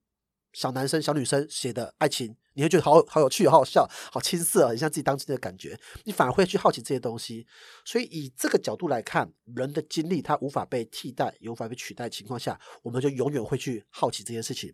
[0.54, 2.38] 小男生、小女生写的爱情。
[2.54, 5.80] 你会觉得好好有趣，好好笑，好青涩，很像自己当亲的感觉。
[6.04, 7.46] 你反而会去好奇这些东西。
[7.86, 14.74] 所以以这个角度来看，人的经历它无法被替代，也无法被取代情况下，我们就永远会去好奇这件事情。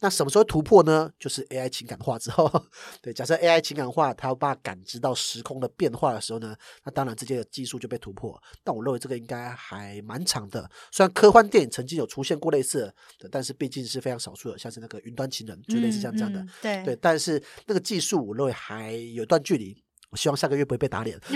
[0.00, 1.10] 那什么时候突破呢？
[1.18, 2.50] 就是 AI 情感化之后。
[3.00, 8.40] 对，假设 AI 情感化，它要把感知到时空的变化的时候呢，那当然这些技术就被突破。
[8.64, 10.68] 但我认为这个应该还蛮长的。
[10.90, 16.44] 虽然科幻电影曾经有出现过类似的，但是毕竟是非常少数的，像是那个云端情人，就类似像这样的。
[16.60, 19.84] 对对，但但是那个技术，我认为还有段距离。
[20.08, 21.18] 我希望下个月不会被打脸，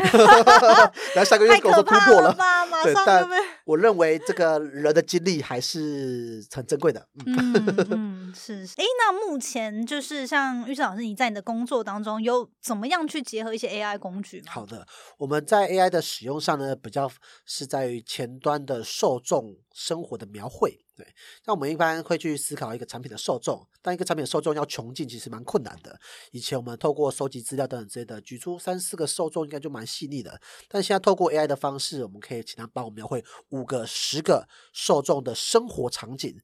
[1.14, 2.36] 然后下个月跟我说突破了，
[2.84, 3.26] 对，但
[3.64, 7.08] 我认为这个人的经历还是很珍贵的。
[7.24, 7.54] 嗯
[7.90, 8.64] 嗯，是。
[8.76, 14.52] 哎，那目前就是像玉生老师，你在你的工作当中有怎么样去结合一些 AI 工具吗？
[14.52, 14.86] 好的，
[15.16, 17.10] 我们在 AI 的使用上呢，比较
[17.46, 20.80] 是在于前端的受众生活的描绘。
[20.96, 21.06] 对，
[21.44, 26.00] 那我们一般会去思考一个产品的受众，但一个产品的受众要穷尽，其实蛮困难的。
[26.32, 30.40] 以前我们透过收集资料等等之类的，举出三四个受众，应该就蛮细腻的。
[30.68, 36.40] 但现在透过 AI 的方式，我们可以请他帮我们描绘五个、十个受众的生活场景。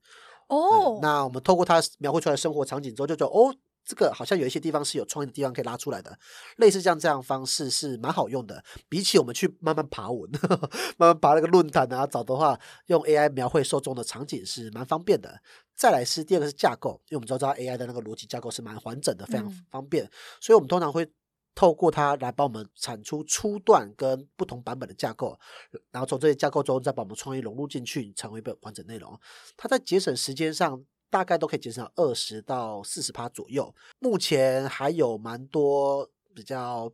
[0.48, 3.56] 哦，那我们透过他描绘出来的生活场景之后，就觉得哦。
[3.84, 6.16] 这个好像有一些地方是有创意的地方可以拉出来的，
[6.56, 8.62] 类似像这样方式是蛮好用的。
[8.88, 10.30] 比起我们去慢慢爬文，
[10.96, 15.40] 慢慢爬那个论坛啊找的话，用 AI 描绘受众的场景是蛮方便的。
[15.74, 20.08] 再来是第二个是架构，因为我们都知道 AI 的那个逻辑架构是蛮完整的，非常方便。
[20.40, 21.10] 所以我们通常会
[21.54, 25.36] 透过它来帮我们产出初段跟不同版本的架构，
[25.90, 29.18] 然后从这些架构中再把我们创意融入进去，成为一本完整内容。
[29.56, 30.84] 它在节省时间上。
[31.12, 33.72] 大概都可以减少二十到四十趴左右。
[33.98, 36.90] 目前还有蛮多比较，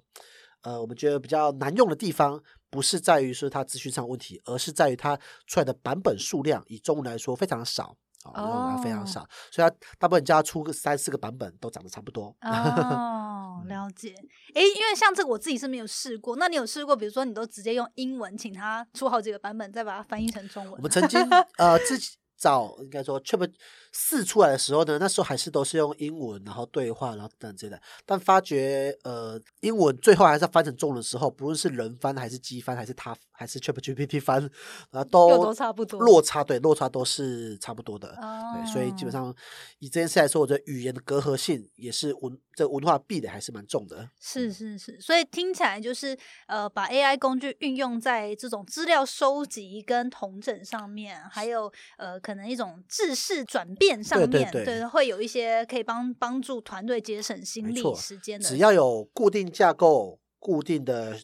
[0.62, 9.24] 呃，我们觉得比较难用的地方，不是在于说它资讯上问题，而是在于它出来的版本数量，以中文来说非常少啊，非常少。
[9.52, 12.34] 所以它大部分家出个三四个版本都长得差不多。
[12.40, 14.08] 哦， 了解。
[14.54, 16.34] 诶，因为像这个我自己是没有试过。
[16.34, 16.96] 那你有试过？
[16.96, 20.72] 比如说你都直接用英文请他出好几个版本，再把它翻译成中文？
[20.72, 21.20] 我们曾经
[21.58, 22.16] 呃自己。
[22.40, 23.52] 找应该说，Chat
[23.92, 27.82] 四出来的时候呢，那时候还是都是用英文，然后对话，然后等之类的。
[28.06, 34.48] 但发觉，呃，英文最后还是要翻成中文的时候，不论是人翻还是机翻，还是他还是 Chat GPT 翻，
[34.90, 38.14] 啊，都都差不多，落差对落差都是差不多的。
[38.54, 39.34] 对，所以基本上
[39.78, 44.08] 以这件事来说，我觉得语言的隔阂性也是文这文化壁垒还是蛮重的。
[44.20, 52.18] 是是是，所以听起来就是呃，把 AI 工具运用在这种资料收集跟同整上面，还有呃。
[52.28, 58.46] 可能一种制式转变上面，对，会有一些可以帮帮助团队节省心力、时间的。
[58.46, 61.18] 只要有固定架构、固定的、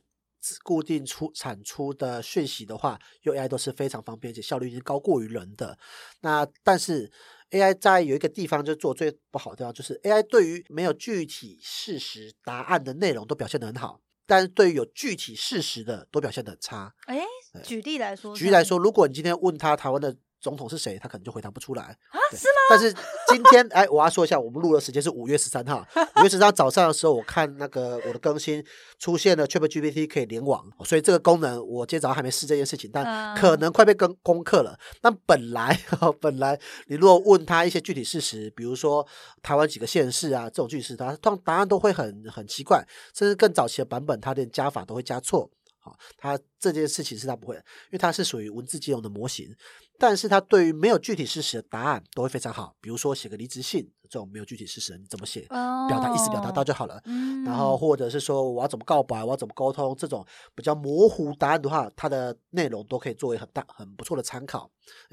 [0.62, 5.78] 固定出产出的讯息的话，用 AI 都是非常方便，而且效率已经高过于人的。
[6.20, 7.10] 那但是
[7.50, 16.94] AI 在有一个地方就做最不好的地方，就是 AI 对于没有具体事实答案的内容都表现得很好，但是对于有具体事实的都表现的很差。
[17.06, 17.20] 哎，
[17.62, 20.16] 举例来说，举例来说，如果你今天问他台湾的。
[20.44, 20.98] 总统是谁？
[20.98, 22.18] 他可能就回答不出来啊？
[22.32, 22.60] 是吗？
[22.68, 22.92] 但是
[23.28, 25.82] 今天，哎，我要说一下，我们录的时间是五月十三号。
[26.20, 28.62] 五月十三号早上的时候，我看那个我的更新
[28.98, 34.78] 出现了 ChatGPT 可以联网，所以这个功能我今天早上还没试这件事情，但可能快被更攻克了。
[35.00, 35.80] 但本来，
[36.20, 39.06] 本来你如果问他一些具体事实，比如说
[39.42, 45.50] 台湾几个县市啊这种具体事实，他通答案都会很很奇怪，甚至更早期的版本，他连加法都会加错。
[45.78, 49.54] 好，他这件事情是他不会，因为他是属于文字金融的模型。
[49.98, 55.42] 但是他对于没有具体事实的答案都会非常好，比如说写个离职信这种没有具体事实，你怎么写，
[55.88, 57.00] 表达意思表达到就好了。
[57.46, 64.68] 然后或者是说我要怎么告白，我要怎么沟通，这种比较模糊答案的话，它的内容都可以作为很大很不错的参考。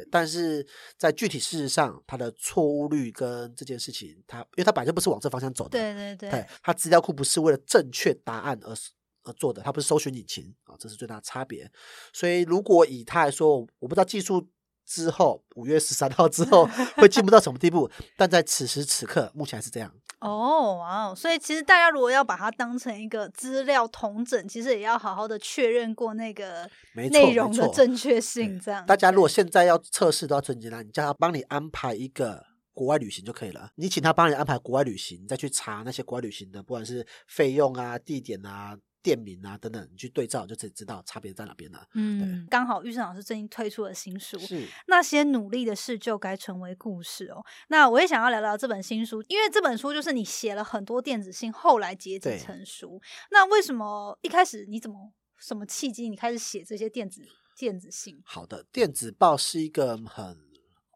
[0.09, 0.65] 但是
[0.97, 8.75] 在具体事实上，它的错误率跟这件事情，它因为它本来就不是往这方向走的，对对对，它资料库不是为了正确答案而
[9.23, 11.71] 而做的，它不是搜寻引擎啊，这是最大的差别。
[12.11, 14.49] 所以如果以它来说，我不知道技术。
[14.91, 17.89] 之后五月十三号之后会进步到什么地步？
[18.17, 19.89] 但在此时此刻，目前还是这样。
[20.19, 21.15] 哦，哇！
[21.15, 28.59] 所以其实大家如果要把它当成一个资料同整，其实也要好好的确认过那个内容的正确性。
[28.59, 33.71] 这样，大家如果现在要测试都要很简单，你叫他帮你安排一个国外旅行就可以了。
[33.75, 38.77] 你请他帮你安排国外旅行，再去查那些国外旅行的，不管是费用啊、地点啊。
[39.01, 41.87] 店名啊等等，你去对照就自己知道差别在哪边了。
[41.93, 47.43] 嗯，刚好玉生老师最近推出了新书，是那些努力的事就该成为故事哦。
[47.69, 53.01] 那我也想要聊聊这本新书，因为这本书就是你写了很多电子信，后来结集成书。
[53.31, 57.23] 那为什么一开始你怎么什么契机你开始写这些电子
[57.57, 58.21] 电子信？
[58.23, 60.37] 好的，电子报是一个很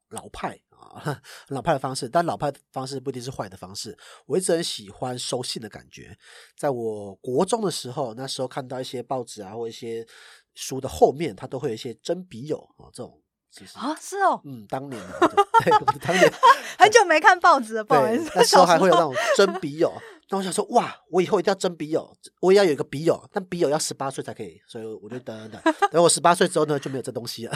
[0.10, 0.60] 老派。
[0.80, 3.98] 啊，老派的方式，但老派的方式不一定是坏的方式。
[4.26, 6.18] 我一直很喜欢收信的感觉。
[6.58, 10.06] 在我国中的时候，那时候看到一些报纸啊，或一些
[10.54, 13.22] 书的后面，它都会有一些真笔友啊，这种
[13.76, 15.20] 啊，是哦，嗯，当年的，
[15.64, 16.34] 对，当年
[16.78, 19.92] 很久没看报纸了，不好意思，那时候还会有那种真笔友。
[20.30, 22.12] 那我想说，哇，我以后一定要争笔友，
[22.42, 27.56] 我也要有一个笔友，但笔友要十八岁才可以，所以我就等等等，等我十八岁之后呢，就没有这东西了。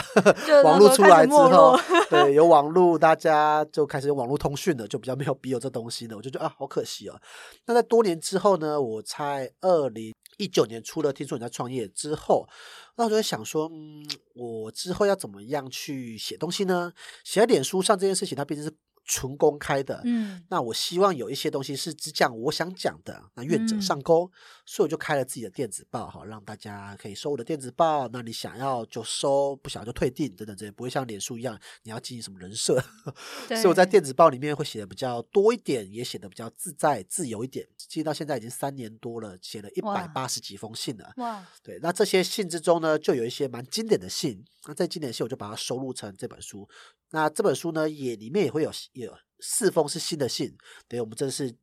[0.62, 1.76] 网络出来之后，
[2.08, 6.16] 对，有网络，大家就开始用网络通讯了，就比较没有笔友这东西了。
[6.16, 7.20] 我就觉得啊，好可惜哦。
[7.66, 12.48] 那在多年之后呢，我在二零一九年出了听说你在创业之后，
[12.96, 14.06] 那我就在想说，嗯，
[14.36, 16.92] 我之后要怎么样去写东西呢？
[17.24, 18.72] 写在脸书上这件事情，它毕竟是。
[19.10, 24.30] 纯公开的，嗯，那我希望有一些东西是只讲我想讲的，那愿者上钩，
[24.64, 28.06] 所以我就开了自己的电子报，哈，让大家可以收我的电子报。
[28.12, 32.80] 那你想要就收，不想要就退订，等等这些，不会像脸书一样你要进行什么人设。
[33.48, 37.66] 所以我在电子报里面会写的比较多一点，也写的比较自在、自由一点。
[37.76, 41.12] 其实到现在已经三年多了，写了一百八十几封信了。
[41.16, 44.44] 哇，对，那这些信之中呢，就有一些蛮经典的信。
[44.66, 46.68] 那在经典信，我就把它收录成这本书。
[47.10, 50.56] 那这本书呢，也里面也会有有四封是新的信，
[50.88, 51.54] 对，我们这是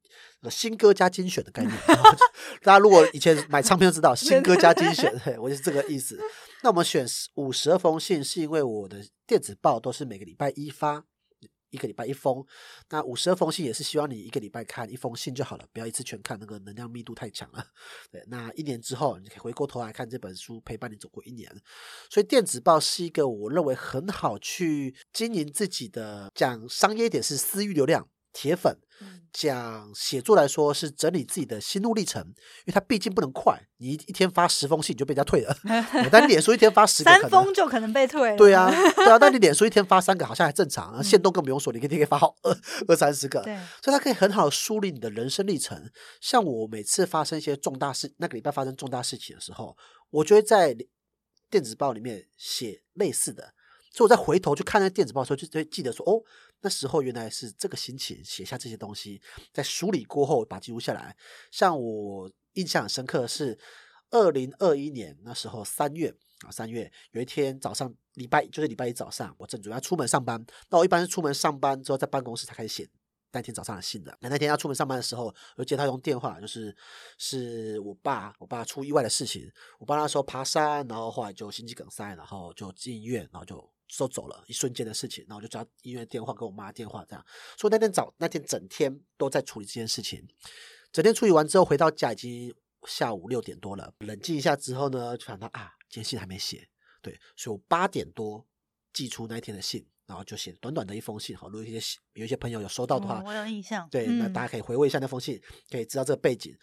[0.50, 1.74] 新歌加精选的概念。
[2.64, 6.20] 大家如果以前买唱片都知道， 新歌加精选，对我就是这个意思。
[6.64, 11.06] 那我们选五十二封信，是因为我的电子报都是每个礼拜一发。
[11.78, 12.44] 一个礼拜一封，
[12.90, 17.64] 那五十二封信也是希望你一个礼拜看一封信就好了，不要一次全看，那个能量密度太强了。
[18.12, 21.50] 对，那一年之后你可以回过头来看这本书，陪伴你走过一年。
[22.10, 28.10] 所以电子报是一个我认为很好去经营自己的，讲商业点是私域流量。
[28.40, 28.78] 铁粉
[29.34, 35.58] 讲写作来说是整理自己的心路历程，因为他毕竟不能快，你一天发十封信就被人家退了。
[36.12, 38.38] 但你脸书一天发十三封就可能被退。
[38.38, 42.56] 对啊， 对啊，但你脸书一天发三个好像还正常，线动更不用说，你一天可以发好二
[42.88, 43.42] 二三十个。
[43.82, 45.90] 所以它可以很好的梳理你的人生历程。
[46.22, 49.76] 像我每次发生一些重大事，那个礼拜发生重大事情的时候，
[50.12, 50.78] 我就会在
[51.50, 53.56] 电子报里面写类似的。
[53.90, 56.22] 所以我再回头去看那电子报的时候，就会记得说，哦，
[56.62, 59.22] 那时候原来是这个心情，写下这些东西，
[59.54, 61.16] 在梳理过后把记录下来。
[61.52, 63.58] 像我印象很深刻的是，
[64.10, 66.14] 二零二一年那时候三月
[66.46, 70.44] 啊，三月有一天早上，礼拜就是礼拜一早上，我正准备要出门上班。
[70.70, 72.90] 那我一般是出门上班之后，在办公室才开始写
[73.32, 74.18] 那天早上的信的。
[74.20, 76.76] 那那天要出门上班的时候，我接他用电话，就是
[77.20, 79.48] 是我爸，我爸出意外的事情，
[79.78, 83.77] 我爸那时候爬山，然后后来就心肌梗塞，然后就进医院，然后就。
[83.88, 87.26] 收走了一瞬间的事情，然后我就抓医院电话跟我妈电话，这样。
[87.58, 90.28] 所以那天早那天整天都在处理这件事情，
[90.92, 92.54] 整天处理完之后回到家已经
[92.86, 93.94] 下午六点多了。
[94.00, 96.68] 冷静一下之后呢，就想到啊，今天信还没写，
[97.02, 98.46] 对，所以我八点多
[98.94, 101.36] 寄出那一天的信，然后就写短短的一封信。
[101.36, 103.88] 好，如果一些有一些朋友有收到的话，我有印象。
[103.90, 106.56] 对，那大家可以回味一下那封信，可以知道这个背景。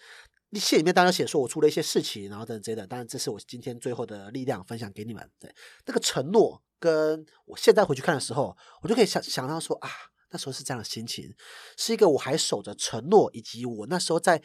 [0.58, 2.86] 信里面当然写说我出了一些事情，然后等等之类的。
[2.86, 5.30] 当然，这是我今天最后的力量分享给你们。
[5.38, 5.54] 对，
[5.86, 9.88] 那个承诺跟我现在回去看的时候，我就可以想想到说啊，
[10.30, 11.34] 那时候是这样的心情，
[11.76, 14.42] 是一个我还守着承诺，以及我那时候在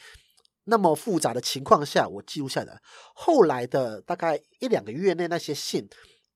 [0.65, 2.81] 那么复杂的情况下，我记录下来。
[3.13, 5.89] 后来的大概一两个月内，那些信。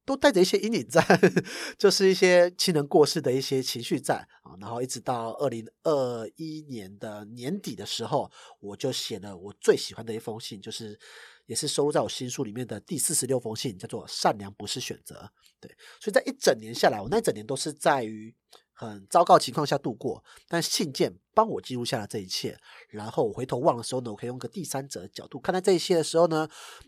[0.06, 1.02] 都带着一些阴影在，
[1.78, 11.00] 就是一些亲人过世的一些情绪在啊，然后一直到二零二一年的年底的时候，我就写了我最喜欢的一封信，就是
[11.46, 15.32] 也是收录在我新书里面的第四十六封信，叫做“善良不是选择”。
[15.60, 18.36] 对，所以在一整年下来，我那一整年都是在于。
[18.74, 22.58] 很糟糕情况下度过，但信件帮我记录下了这一切。
[22.90, 26.48] 然后我回头望的时候呢，我可以用个第三者的角度看待这一切的时候呢，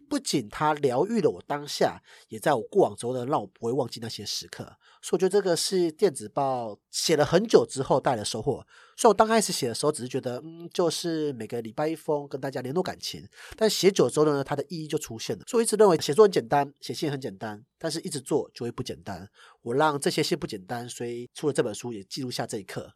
[0.09, 4.63] 不仅它疗愈了我当下，也在我过往中呢，让我不会忘记那些时刻。
[5.01, 8.65] 所以我觉得这个是电子报写了很久之后带来的收获。
[8.97, 13.27] 所以我刚开始写的时候，只是觉得，嗯，就是每个礼拜一封跟大家联络感情。
[13.57, 15.43] 但写久之后呢，它的意义就出现了。
[15.45, 19.29] 所以我一直认为写作很简单，写信很简单，但是一直做就会不简单。
[19.66, 22.93] 我让这些事不简单，所以出了这本书也记录下这一刻。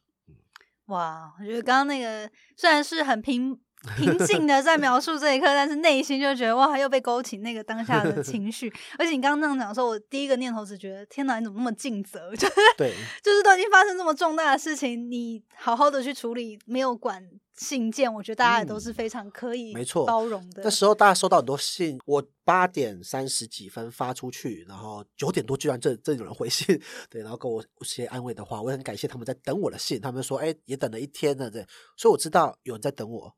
[0.85, 3.59] 哇，我觉得刚刚那个虽然是很平
[3.97, 8.71] 平静的在描述这一刻，但是内心就觉得哇，又被勾起那个当下的情绪。
[8.97, 12.35] 而且你刚刚那样讲的时候，我第一个念头只觉得天哪，你怎么那么尽责？
[12.35, 12.93] 就 是对，
[13.23, 17.23] 就是都已经发生这么重大的事情，你好好的去处理，没有管
[17.59, 20.63] 信件，我觉得大家也都是非常可以没错包容的。
[20.63, 26.65] 那时候大家收到很多信，我八点三十几分发出去，然后九点多居然这这有人回信，
[27.11, 33.35] 对，然后跟我写安慰的话，我也很感谢他们在等我的信，他们说哎也等了一天了，对，所以我知道有人在等我。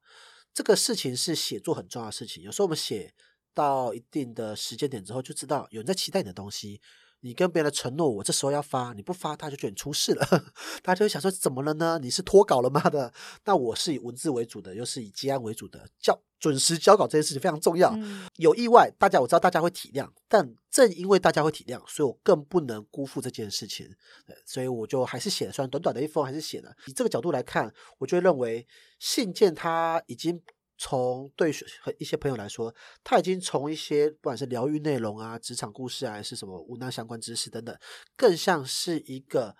[0.53, 3.11] 这个事情是写作很重要的事情，有时候我们写
[3.55, 6.79] 到一定的时间点之后，就知道有人在期待你的东西。
[7.21, 10.25] 你跟别人的承诺，我这时候要发，你不发，他就觉得你出事了，
[10.83, 11.99] 大家就会想说怎么了呢？
[12.01, 13.13] 你是脱稿了吗 的？
[13.45, 17.95] 那我是以文字为主的，又是以接案为主的，交准时交稿这件事情非常重要。
[18.37, 23.87] 有意外，大家我知道大家会体谅，但正因为大家会体谅，所以我更不能辜负这件事情。
[24.45, 26.73] 所以我就还是写了，虽然短短的一封，还是写了。
[26.87, 28.65] 以这个角度来看，我就会认为
[28.99, 30.41] 信件它已经。
[30.83, 31.53] 从对
[31.99, 32.73] 一些朋友来说，
[33.03, 37.77] 他已经从一些不管是疗愈内容啊、职场故事啊，还是什么无难相关知识等等，
[38.15, 39.55] 更像是一个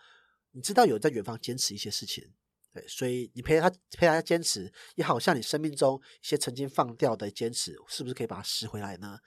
[0.53, 2.27] 你知道有在远方坚持一些事情，
[2.73, 9.19] 对，所以你陪他陪他坚持，也好像你生命中一些曾经放掉的坚持，是不是可以把它拾回来呢？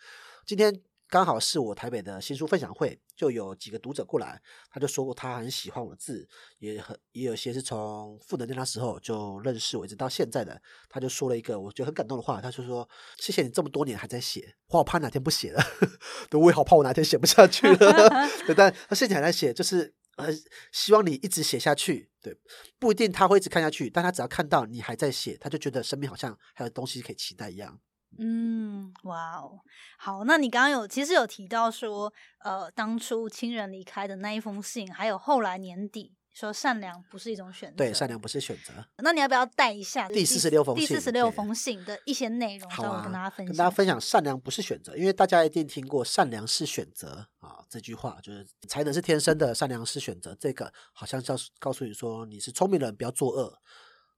[0.44, 0.82] 今天。
[1.08, 4.40] 刚好是我台北的新书分享会，就有几个读者过来，
[4.70, 6.28] 他就说过他很喜欢我的字，
[6.58, 12.88] 也很也有些是从负能量那时候就认识我，一直到现在的，他就说了一个我觉得很感动的话，他就说
[13.18, 15.62] 谢谢你这么多年还在写，我好怕哪天不写了，
[16.28, 18.10] 对，我也好怕我哪天写不下去了，
[18.56, 20.28] 但他现在还在写，就是呃
[20.72, 22.36] 希望你一直写下去，对，
[22.78, 27.78] 不一定他会一直看下去，但他只要看到你还在写，他就觉得生命好像还有东西可以期待一样。
[28.18, 29.58] 嗯，哇哦，
[29.98, 32.12] 好，那你刚刚有其实有提到说，
[32.44, 38.72] 呃，当初亲人离开的那一封信，还有后来年底说善良不是一种选择，对，善良不是选择。
[38.98, 43.46] 那你要不要带一下第四十六封信第四十六封信的一些内容，好啊，跟大家分享。
[43.46, 50.36] 跟大家分享善良不是选择，因为大家一定听过善良是选择啊这句话，就是才能是天生的，善良是选择。
[50.38, 53.58] 这个好像要告诉你说你是聪明人，不要作恶。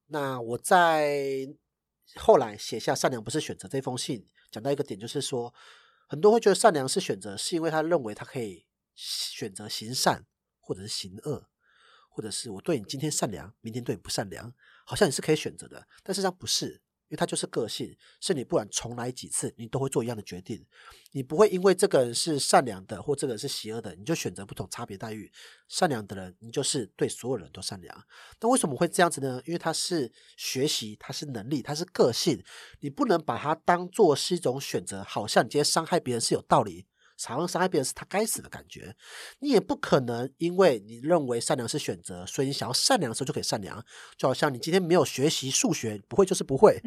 [0.07, 1.49] 那我在。
[2.15, 5.53] 后来写下“善良不是选择”这封信，讲到一个点，就是说，
[6.07, 10.27] 很多会觉得善良是选择，是因为他认为他可以选择行善，
[10.61, 11.49] 或者是行恶，
[12.09, 14.55] 或者是我对你今天善良，明天对你不善良，
[14.87, 16.83] 好像你是可以选择的，但实际上不是。
[17.09, 20.65] 因为他就是个性，是你不管重来几次，你都会做一样的决定。
[21.13, 25.31] 你不会因为这个人是善良的，或这个人是邪恶的，你就选择不同差别待遇。
[25.69, 28.05] 善良的人，你就是对所有人都善良。
[28.41, 29.41] 那为什么会这样子呢？
[29.47, 32.43] 因为他是学习，他是能力，他是个性。
[32.81, 36.87] 你不能把它当做是一种选择，好像你今天伤害别人是有道理。
[37.17, 38.95] 常常伤害别人是他该死的感觉，
[39.39, 43.83] 你也不可能因为你认为善良是选择，所以你想要善良的时候就可以善良。
[44.17, 46.81] 就好像你今天没有学习数学，不会就是不会，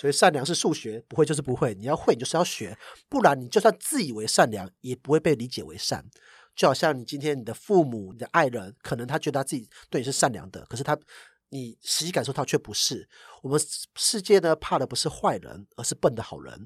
[0.00, 1.74] 所以善良是数学，不会就是不会。
[1.74, 2.78] 你要会，你就是要学，
[3.08, 6.04] 不然你就算自以为善良，也不会被理解为善。
[6.54, 10.96] 就好像你今天你的父母、你的爱人，可能他觉得他自己对你是善良的，可是他
[11.48, 13.08] 你实际感受到却不是。
[13.42, 13.60] 我们
[13.96, 16.64] 世界呢，怕的不是坏人，而是笨的好人。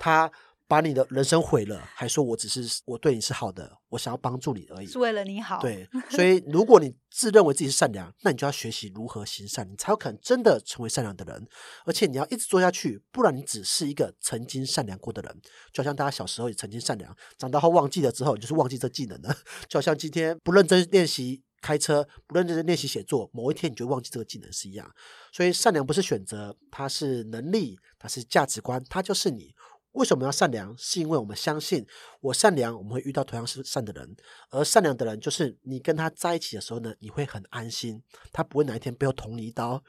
[0.00, 0.32] 他。
[0.66, 5.60] 把你的人生毁了，还说我只是我对你是好的，我想要帮助你而已，是为了你好。
[5.60, 11.46] 对， 所以如果你自认为自己是善良，那你就要学习如何行善，你才有可能真的成为善良的人。
[11.84, 15.40] 而且你要一直做下去，不然你只是一个曾经善良过的人。
[15.72, 19.36] 就好像大家小时候也曾经善良，长大后忘记了之后，你就是忘记这技能了。
[19.68, 24.90] 就好像今天不认真练习开车，不认真练习写作，某一天你就忘记这个技能是一样。
[25.30, 29.54] 所以善良不是选择，它是能力，它是价值观，它就是你。
[29.94, 30.76] 为什么要善良？
[30.76, 31.86] 是因为我们相信，
[32.20, 34.16] 我善良，我们会遇到同样是善的人，
[34.50, 39.82] 而善良的人就是你跟他在一起的时候呢，你会很安心，他不会哪一天背后捅你一刀，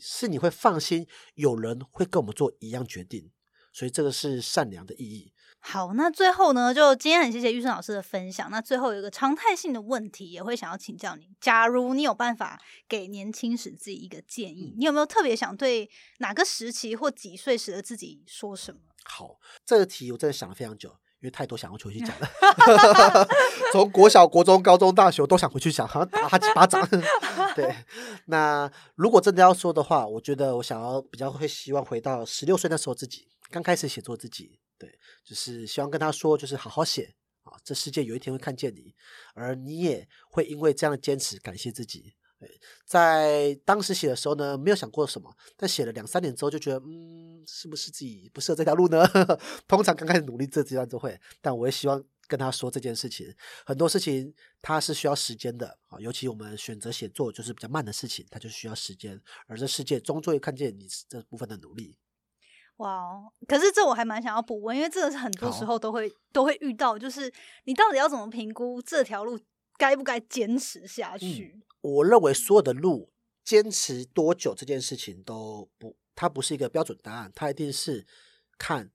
[0.00, 3.30] 是你会放心，有人会跟我们做一样决定，
[3.72, 5.32] 所以这个是善良的意义。
[5.66, 8.50] 好，那最后呢，就今天很谢谢玉生老师的分享。
[8.50, 15.88] 那最后有一个常态性的问题，也会想要请教你：假如你有办法给年轻时自己一个建议，你有没有特别想对
[16.18, 18.80] 哪个时期或几岁时的自己说什么？
[19.04, 20.90] 好，这个题我真的想了非常久，
[21.20, 22.28] 因为太多想要回去讲了。
[23.72, 26.86] 从国小、国中、高中、大学都想回去讲，好像打他几巴掌。
[27.56, 27.74] 对，
[28.26, 37.14] 那如果真的要说的话，我觉得我想要比较会希望回到十六岁那时候自己刚开始写作自己，对，就是希望跟他说，就是好好写
[37.44, 38.94] 啊，这世界有一天会看见你，
[39.34, 42.14] 而你也会因为这样的坚持感谢自己。
[42.84, 49.02] 在当时写的时候呢，没有想过什么，但写了两三年之后，就觉得，嗯，是不是自己不适合这条路呢？
[49.66, 53.34] 通常刚开始努力这阶段都会，但我也希望跟他说这件事情。
[53.64, 59.18] 很多事情它是需要时间的啊，尤其我们选择写作就是比较慢的事情，它就需要时间。
[59.46, 61.96] 而这世界终究会看见你这部分的努力。
[62.78, 67.32] 哇哦，可是这我还蛮想要补问，因为这个是很多时候都会都会遇到，就是
[67.64, 69.38] 你到底要怎么评估这条路
[69.78, 71.62] 该不该坚持下去？
[71.80, 73.12] 我认为所有的路
[73.44, 78.06] 坚持多久这件事情都不，它不是一个标准答案，它一定是
[78.58, 78.90] 看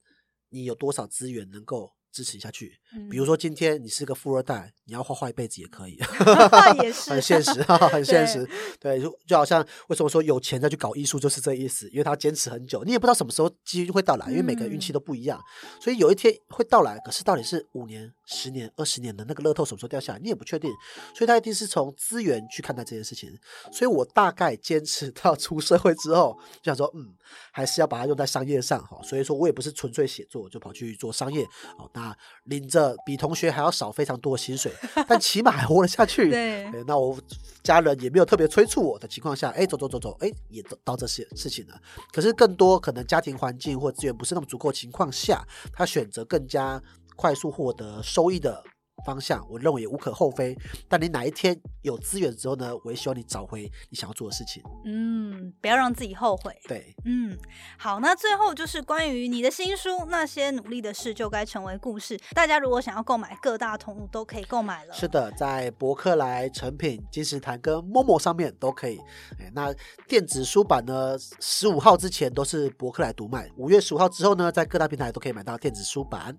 [0.50, 1.94] 你有多少资源能够。
[2.12, 2.74] 支持下去，
[3.10, 5.98] 比如说今天你是个富二代，你要画画一辈子也可以，
[6.82, 8.48] 也是很现实，很现实。
[8.80, 15.40] 对，就就好像为什么说有钱再去搞艺术就是这意思，因为他坚持很久，你也不知道什么时候机遇会到来，因为每个人运气都不一样，
[15.80, 17.00] 所以有一天会到来。
[17.06, 20.72] 可是到底是五年、十年、二十年的那个乐透什么时候掉下来，你也不确定，
[21.16, 23.30] 所以他一定是从资源去看待这件事情。
[23.72, 27.14] 所以我大概坚持到出社会之后，就想说，嗯，
[27.52, 29.00] 还是要把它用在商业上哈。
[29.04, 31.44] 所以说我也不是纯粹写作就跑去做商业
[31.78, 31.90] 哦。
[32.00, 34.72] 那领着比同学还要少非常多的薪水，
[35.08, 36.30] 但起码还活了下去。
[36.30, 37.18] 对，那我
[37.62, 41.82] 家人也没有特别催促我的情况下，哎，走走走走，哎，也到这些事情了。
[42.14, 46.82] 可是更多可能家庭环境或资源不是那么足够情况下，他选择更加
[47.16, 48.64] 快速获得收益的。
[49.06, 50.58] 方向，我认为也无可厚非。
[50.88, 52.72] 但你哪一天有资源之后呢？
[52.84, 54.64] 我也希望你找回你想要做的事情。
[54.86, 56.56] 嗯，不要让自己后悔。
[56.68, 57.38] 对，嗯，
[57.78, 64.94] 好，那最后就是关于你的新书《那些努力的事就该成为故事》，大家如果想要购买，各大通路都可以购买了。
[64.94, 68.98] 是的，在博客来、成品、金石堂跟陌陌上面都可以。
[69.40, 69.74] 哎，那
[70.08, 71.18] 电子书版呢？
[71.40, 76.38] 十五号之前都是博客来独卖，五月十五号之后呢，在各大平台都可以买到电子书版。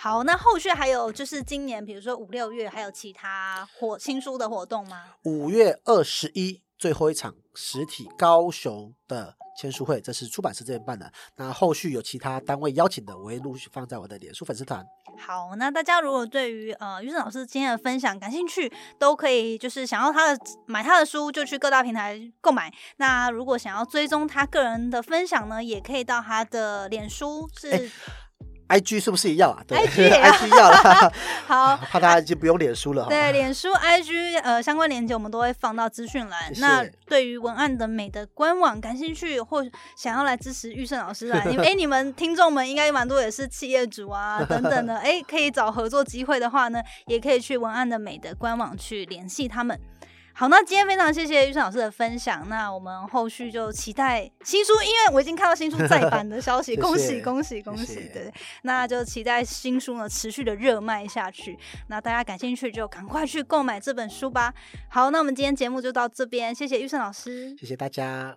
[0.00, 5.06] 好，那后续还有就是今年，比如说五六月还有其他活新书的活动吗？
[5.24, 11.10] 五月二十一最后一场实体高雄的签书会，这是出版社这边办的。
[11.34, 14.86] 那后续有其他单位邀请的，我会陆续放在我的脸书粉丝团。
[15.18, 22.72] 好，那大家如果对于呃于正老师今天的分享感兴趣，都可以就是想要他的买他的书，就去各大平台购买。
[22.98, 27.90] 那如果想要追踪他个人的分享呢，也可以到他的脸书是。
[28.68, 31.12] I G 是不是也要啊？I G I G 要了，
[31.46, 33.06] 好， 怕大家已经不用脸书了。
[33.08, 36.52] 对，脸书 I G 呃相关链接我们都会放到资讯栏。
[36.58, 39.64] 那对于文案的美的官网感兴趣或
[39.96, 49.78] 想要来支持玉胜老师来，哎，你们听众们应该蛮多也是企业主啊等等的，哎，可以找合作机会的话呢，也可以去文案的美的官网去联系他们。
[50.38, 52.48] 好，那今天非常谢谢玉生老师的分享。
[52.48, 57.96] 那我们后续就期待新书，因为我已经看到新书再版的消息， 恭喜恭喜恭喜！
[58.14, 58.32] 对，
[58.62, 61.58] 那就期待新书呢持续的热卖下去。
[61.88, 64.54] 那大家感兴趣就赶快去购买这本书吧。
[64.88, 68.36] 好，那我们今天节目就到这边，谢谢玉生老师，谢谢大家。